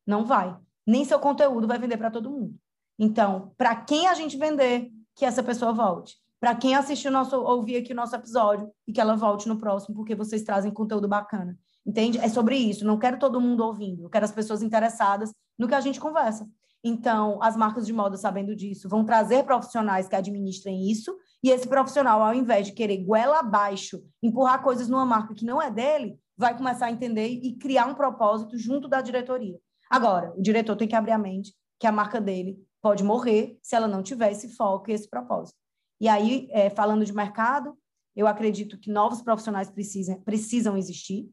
[0.05, 0.55] Não vai.
[0.85, 2.55] Nem seu conteúdo vai vender para todo mundo.
[2.99, 6.17] Então, para quem a gente vender, que essa pessoa volte.
[6.43, 9.95] Para quem assistiu nosso, ouvir aqui o nosso episódio e que ela volte no próximo,
[9.95, 11.57] porque vocês trazem conteúdo bacana.
[11.85, 12.17] Entende?
[12.17, 12.85] É sobre isso.
[12.85, 14.03] Não quero todo mundo ouvindo.
[14.03, 16.45] Eu quero as pessoas interessadas no que a gente conversa.
[16.83, 21.65] Então, as marcas de moda, sabendo disso, vão trazer profissionais que administrem isso, e esse
[21.65, 26.19] profissional, ao invés de querer goela abaixo, empurrar coisas numa marca que não é dele,
[26.35, 29.57] vai começar a entender e criar um propósito junto da diretoria.
[29.89, 33.77] Agora, o diretor tem que abrir a mente que a marca dele pode morrer se
[33.77, 35.62] ela não tiver esse foco e esse propósito.
[35.99, 37.77] E aí, é, falando de mercado,
[38.15, 41.29] eu acredito que novos profissionais precisam, precisam existir.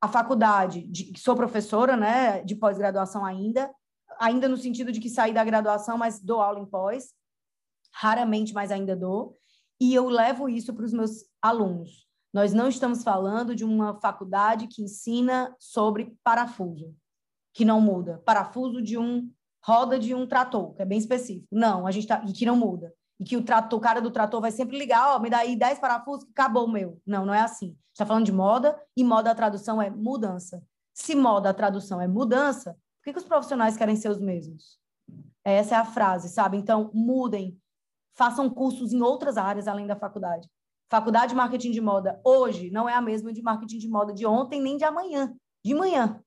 [0.00, 3.72] A faculdade, de, sou professora né, de pós-graduação ainda,
[4.18, 7.14] ainda no sentido de que saí da graduação, mas dou aula em pós,
[7.92, 9.36] raramente, mas ainda dou,
[9.80, 12.06] e eu levo isso para os meus alunos.
[12.32, 16.94] Nós não estamos falando de uma faculdade que ensina sobre parafuso,
[17.54, 19.30] que não muda, parafuso de um
[19.64, 21.48] roda de um trator, que é bem específico.
[21.50, 22.94] Não, a gente tá, e que não muda.
[23.18, 25.38] E que o trator, o cara do trator vai sempre ligar, ó, oh, me dá
[25.38, 27.00] aí 10 parafusos que acabou o meu.
[27.06, 27.76] Não, não é assim.
[27.92, 30.62] está falando de moda e moda a tradução é mudança.
[30.92, 34.78] Se moda a tradução é mudança, que, que os profissionais querem ser os mesmos?
[35.44, 36.56] Essa é a frase, sabe?
[36.56, 37.56] Então, mudem,
[38.16, 40.50] façam cursos em outras áreas além da faculdade.
[40.90, 44.26] Faculdade de marketing de moda hoje não é a mesma de marketing de moda de
[44.26, 45.32] ontem nem de amanhã,
[45.64, 46.20] de manhã.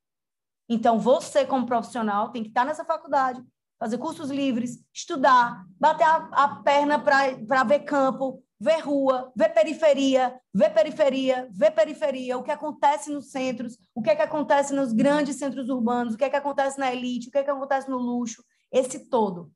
[0.70, 3.44] Então, você, como profissional, tem que estar nessa faculdade,
[3.80, 10.38] fazer cursos livres, estudar, bater a, a perna para ver campo, ver rua, ver periferia,
[10.54, 14.92] ver periferia, ver periferia, o que acontece nos centros, o que é que acontece nos
[14.92, 17.90] grandes centros urbanos, o que é que acontece na elite, o que é que acontece
[17.90, 19.50] no luxo, esse todo.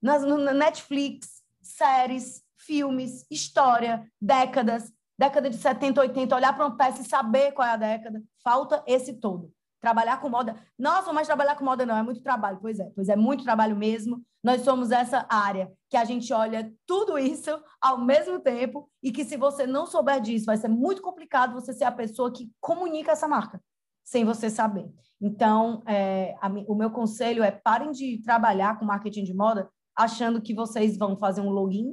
[0.00, 7.02] Nas, no Netflix, séries, filmes, história, décadas, década de 70, 80, olhar para uma peça
[7.02, 9.52] e saber qual é a década, falta esse todo.
[9.84, 10.56] Trabalhar com moda.
[10.78, 12.58] Nossa, mas trabalhar com moda não, é muito trabalho.
[12.58, 14.24] Pois é, pois é muito trabalho mesmo.
[14.42, 17.50] Nós somos essa área que a gente olha tudo isso
[17.82, 21.74] ao mesmo tempo e que se você não souber disso, vai ser muito complicado você
[21.74, 23.60] ser a pessoa que comunica essa marca
[24.02, 24.90] sem você saber.
[25.20, 30.40] Então, é, a, o meu conselho é parem de trabalhar com marketing de moda achando
[30.40, 31.92] que vocês vão fazer um login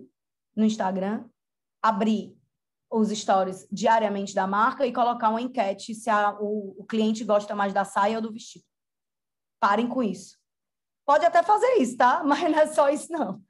[0.56, 1.26] no Instagram,
[1.84, 2.38] abrir
[2.92, 7.56] os stories diariamente da marca e colocar uma enquete se a, o, o cliente gosta
[7.56, 8.66] mais da saia ou do vestido.
[9.60, 10.38] Parem com isso.
[11.06, 12.22] Pode até fazer isso, tá?
[12.26, 13.42] Mas não é só isso, não.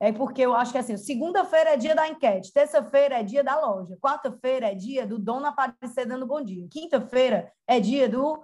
[0.00, 3.60] É porque eu acho que assim, segunda-feira é dia da enquete, terça-feira é dia da
[3.60, 8.40] loja, quarta-feira é dia do dono aparecer dando bom dia, quinta-feira é dia do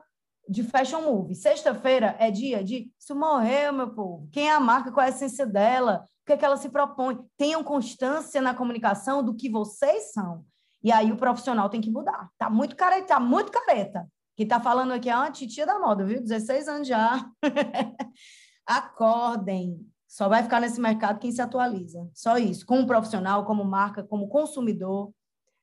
[0.49, 4.29] de fashion movie, sexta-feira é dia de isso morreu, meu povo.
[4.33, 6.71] Quem é a marca, qual é a essência dela, o que, é que ela se
[6.71, 7.19] propõe.
[7.37, 10.43] Tenham constância na comunicação do que vocês são.
[10.83, 12.31] E aí o profissional tem que mudar.
[12.39, 14.09] Tá muito careta, tá muito careta.
[14.35, 16.23] Quem tá falando aqui é uma titia da moda, viu?
[16.23, 17.31] 16 anos já.
[18.67, 19.87] Acordem.
[20.09, 22.09] Só vai ficar nesse mercado quem se atualiza.
[22.15, 22.65] Só isso.
[22.65, 25.13] Como profissional, como marca, como consumidor,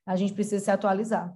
[0.06, 1.34] a gente precisa se atualizar.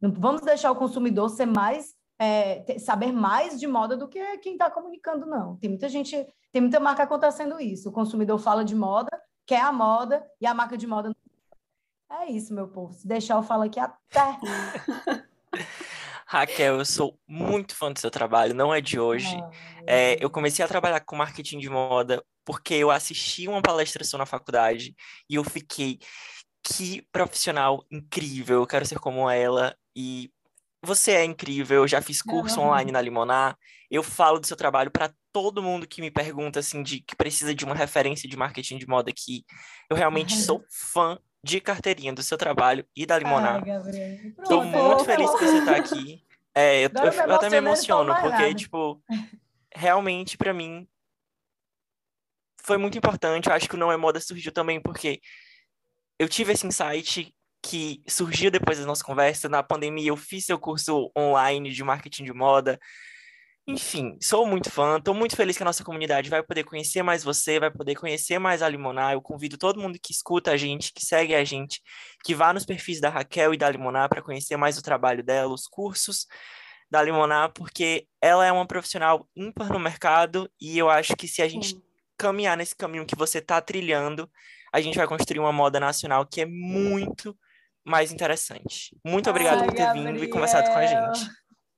[0.00, 4.52] Não vamos deixar o consumidor ser mais é, saber mais de moda do que quem
[4.52, 5.56] está comunicando, não.
[5.56, 7.88] Tem muita gente, tem muita marca acontecendo isso.
[7.88, 9.10] O consumidor fala de moda,
[9.46, 11.14] quer a moda, e a marca de moda.
[12.10, 12.92] É isso, meu povo.
[12.92, 14.38] Se deixar, eu falo aqui até.
[16.26, 19.36] Raquel, eu sou muito fã do seu trabalho, não é de hoje.
[19.86, 24.18] É, eu comecei a trabalhar com marketing de moda porque eu assisti uma palestra sua
[24.18, 24.94] na faculdade
[25.28, 25.98] e eu fiquei,
[26.62, 29.76] que profissional incrível, eu quero ser como ela.
[29.96, 30.30] E
[30.84, 32.66] você é incrível, eu já fiz curso uhum.
[32.66, 33.56] online na Limonar.
[33.90, 37.54] Eu falo do seu trabalho para todo mundo que me pergunta assim de que precisa
[37.54, 39.44] de uma referência de marketing de moda aqui.
[39.88, 40.40] Eu realmente uhum.
[40.40, 43.62] sou fã de carteirinha do seu trabalho e da Limonar.
[44.42, 46.24] Estou muito feliz que você está aqui.
[46.54, 49.02] É, eu, eu, eu até me emociono, porque, tipo,
[49.74, 50.88] realmente, para mim,
[52.62, 53.48] foi muito importante.
[53.48, 55.20] Eu acho que o Não é Moda surgiu também porque
[56.18, 57.34] eu tive esse insight
[57.64, 59.48] que surgiu depois da nossa conversa.
[59.48, 62.78] Na pandemia, eu fiz seu curso online de marketing de moda.
[63.66, 67.24] Enfim, sou muito fã, estou muito feliz que a nossa comunidade vai poder conhecer mais
[67.24, 69.14] você, vai poder conhecer mais a Limonar.
[69.14, 71.80] Eu convido todo mundo que escuta a gente, que segue a gente,
[72.22, 75.50] que vá nos perfis da Raquel e da Limonar para conhecer mais o trabalho dela,
[75.50, 76.26] os cursos
[76.90, 81.40] da Limonar, porque ela é uma profissional ímpar no mercado e eu acho que se
[81.40, 81.82] a gente
[82.18, 84.30] caminhar nesse caminho que você está trilhando,
[84.70, 87.34] a gente vai construir uma moda nacional que é muito
[87.84, 88.96] mais interessante.
[89.04, 90.12] Muito obrigado Ai, por ter Gabriel.
[90.12, 91.30] vindo e conversado com a gente.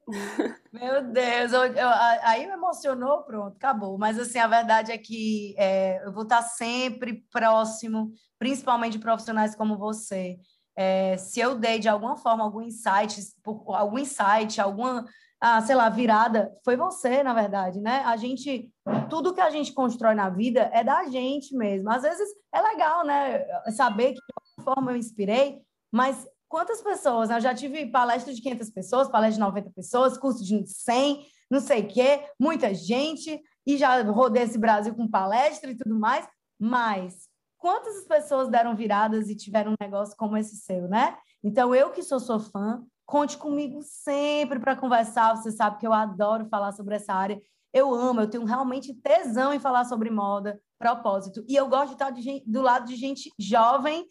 [0.73, 1.89] Meu Deus, eu, eu,
[2.23, 3.99] aí me emocionou, pronto, acabou.
[3.99, 9.57] Mas assim, a verdade é que é, eu vou estar sempre próximo, principalmente de profissionais
[9.57, 10.39] como você,
[10.79, 13.19] É, se eu dei de alguma forma algum insight,
[13.67, 15.07] algum insight, alguma,
[15.41, 18.03] ah, sei lá, virada, foi você, na verdade, né?
[18.05, 18.71] A gente,
[19.09, 21.91] tudo que a gente constrói na vida é da gente mesmo.
[21.91, 23.45] Às vezes é legal, né?
[23.71, 27.29] Saber que de alguma forma eu inspirei, mas quantas pessoas?
[27.29, 27.37] Né?
[27.37, 31.61] Eu já tive palestra de 500 pessoas, palestra de 90 pessoas, curso de 100, não
[31.61, 36.27] sei o quê, muita gente, e já rodei esse Brasil com palestra e tudo mais,
[36.59, 37.29] mas
[37.59, 41.17] quantas pessoas deram viradas e tiveram um negócio como esse seu, né?
[41.43, 45.93] Então, eu que sou, sou fã, conte comigo sempre para conversar, você sabe que eu
[45.93, 47.41] adoro falar sobre essa área,
[47.73, 51.93] eu amo, eu tenho realmente tesão em falar sobre moda, propósito, e eu gosto de
[51.95, 54.07] estar de gente, do lado de gente jovem,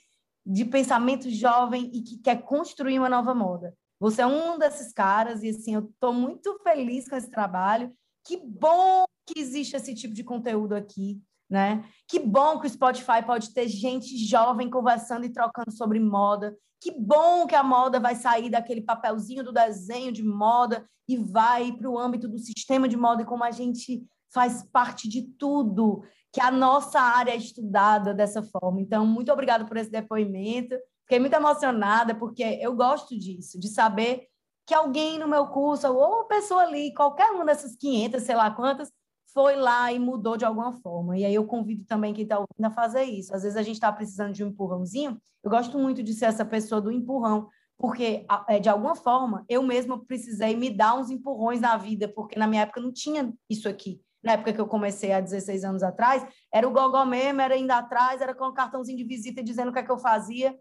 [0.45, 3.73] de pensamento jovem e que quer construir uma nova moda.
[3.99, 7.91] Você é um desses caras e assim, eu estou muito feliz com esse trabalho.
[8.25, 11.83] Que bom que existe esse tipo de conteúdo aqui, né?
[12.07, 16.55] Que bom que o Spotify pode ter gente jovem conversando e trocando sobre moda.
[16.81, 21.71] Que bom que a moda vai sair daquele papelzinho do desenho de moda e vai
[21.71, 26.03] para o âmbito do sistema de moda e como a gente faz parte de tudo,
[26.35, 28.81] que a nossa área é estudada dessa forma.
[28.81, 30.75] Então, muito obrigada por esse depoimento.
[31.03, 34.27] Fiquei muito emocionada, porque eu gosto disso, de saber
[34.67, 38.51] que alguém no meu curso, ou uma pessoa ali, qualquer uma dessas 500, sei lá
[38.51, 38.91] quantas,
[39.33, 41.17] foi lá e mudou de alguma forma.
[41.17, 43.33] E aí eu convido também quem está ouvindo a fazer isso.
[43.33, 45.17] Às vezes a gente está precisando de um empurrãozinho.
[45.41, 49.63] Eu gosto muito de ser essa pessoa do empurrão, porque é, de alguma forma eu
[49.63, 53.69] mesma precisei me dar uns empurrões na vida, porque na minha época não tinha isso
[53.69, 54.01] aqui.
[54.25, 57.71] Na época que eu comecei há 16 anos atrás, era o gogó mesmo, era indo
[57.71, 60.57] atrás, era com um cartãozinho de visita dizendo o que é que eu fazia.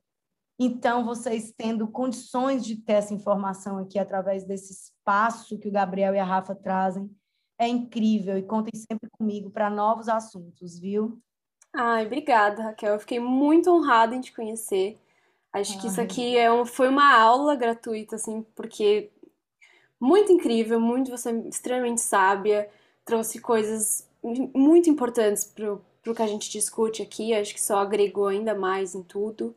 [0.58, 6.14] Então, vocês tendo condições de ter essa informação aqui através desse espaço que o Gabriel
[6.14, 7.10] e a Rafa trazem,
[7.58, 8.36] é incrível.
[8.36, 11.18] E contem sempre comigo para novos assuntos, viu?
[11.72, 12.92] Ai, obrigada, Raquel.
[12.92, 14.96] Eu fiquei muito honrada em te conhecer.
[15.52, 19.10] Acho que isso aqui é um, foi uma aula gratuita, assim, porque
[20.00, 22.68] muito incrível, muito você é extremamente sábia,
[23.04, 24.08] trouxe coisas
[24.54, 27.34] muito importantes para o que a gente discute aqui.
[27.34, 29.54] Acho que só agregou ainda mais em tudo.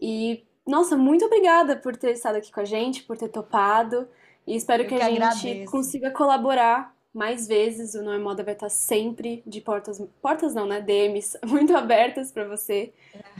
[0.00, 4.08] E, nossa, muito obrigada por ter estado aqui com a gente, por ter topado.
[4.46, 5.70] E espero que, que, a gente agradeço.
[5.70, 7.94] consiga colaborar mais vezes.
[7.94, 10.02] O Não é Moda vai estar sempre de portas.
[10.20, 10.80] Portas não, né?
[10.80, 12.92] DMs muito abertas para você.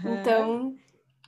[0.05, 0.21] Uhum.
[0.21, 0.75] Então,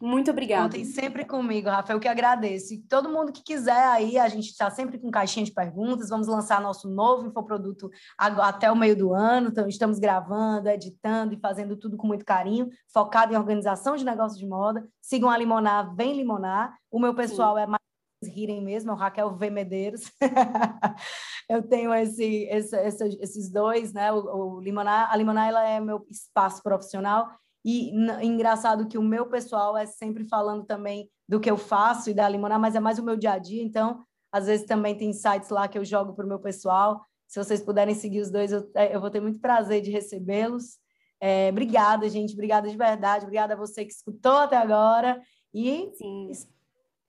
[0.03, 0.65] muito obrigada.
[0.65, 2.75] Contem sempre comigo, Rafael, que agradeço.
[2.75, 6.09] E todo mundo que quiser aí, a gente está sempre com caixinha de perguntas.
[6.09, 7.89] Vamos lançar nosso novo infoproduto
[8.19, 9.51] até o meio do ano.
[9.51, 14.41] Então, estamos gravando, editando e fazendo tudo com muito carinho, focado em organização de negócios
[14.41, 14.85] de moda.
[15.01, 16.77] Sigam a Limonar, vem Limonar.
[16.91, 17.63] O meu pessoal Sim.
[17.63, 17.81] é mais
[18.25, 19.51] rirem mesmo, é o Raquel V.
[19.51, 20.03] Medeiros.
[21.49, 22.77] eu tenho esse, esse,
[23.21, 24.11] esses dois, né?
[24.11, 27.29] O, o Limonar, a Limonar ela é meu espaço profissional
[27.65, 27.91] e
[28.23, 32.29] engraçado que o meu pessoal é sempre falando também do que eu faço e da
[32.29, 33.63] limonar, mas é mais o meu dia a dia.
[33.63, 37.05] Então, às vezes também tem sites lá que eu jogo para o meu pessoal.
[37.29, 40.79] Se vocês puderem seguir os dois, eu, é, eu vou ter muito prazer de recebê-los.
[41.21, 42.33] É, obrigada, gente.
[42.33, 43.25] Obrigada de verdade.
[43.25, 45.21] Obrigada a você que escutou até agora.
[45.55, 45.93] E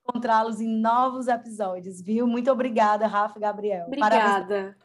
[0.06, 2.26] encontrá-los em novos episódios, viu?
[2.26, 3.86] Muito obrigada, Rafa e Gabriel.
[3.86, 4.46] Obrigada.
[4.46, 4.83] Parabéns.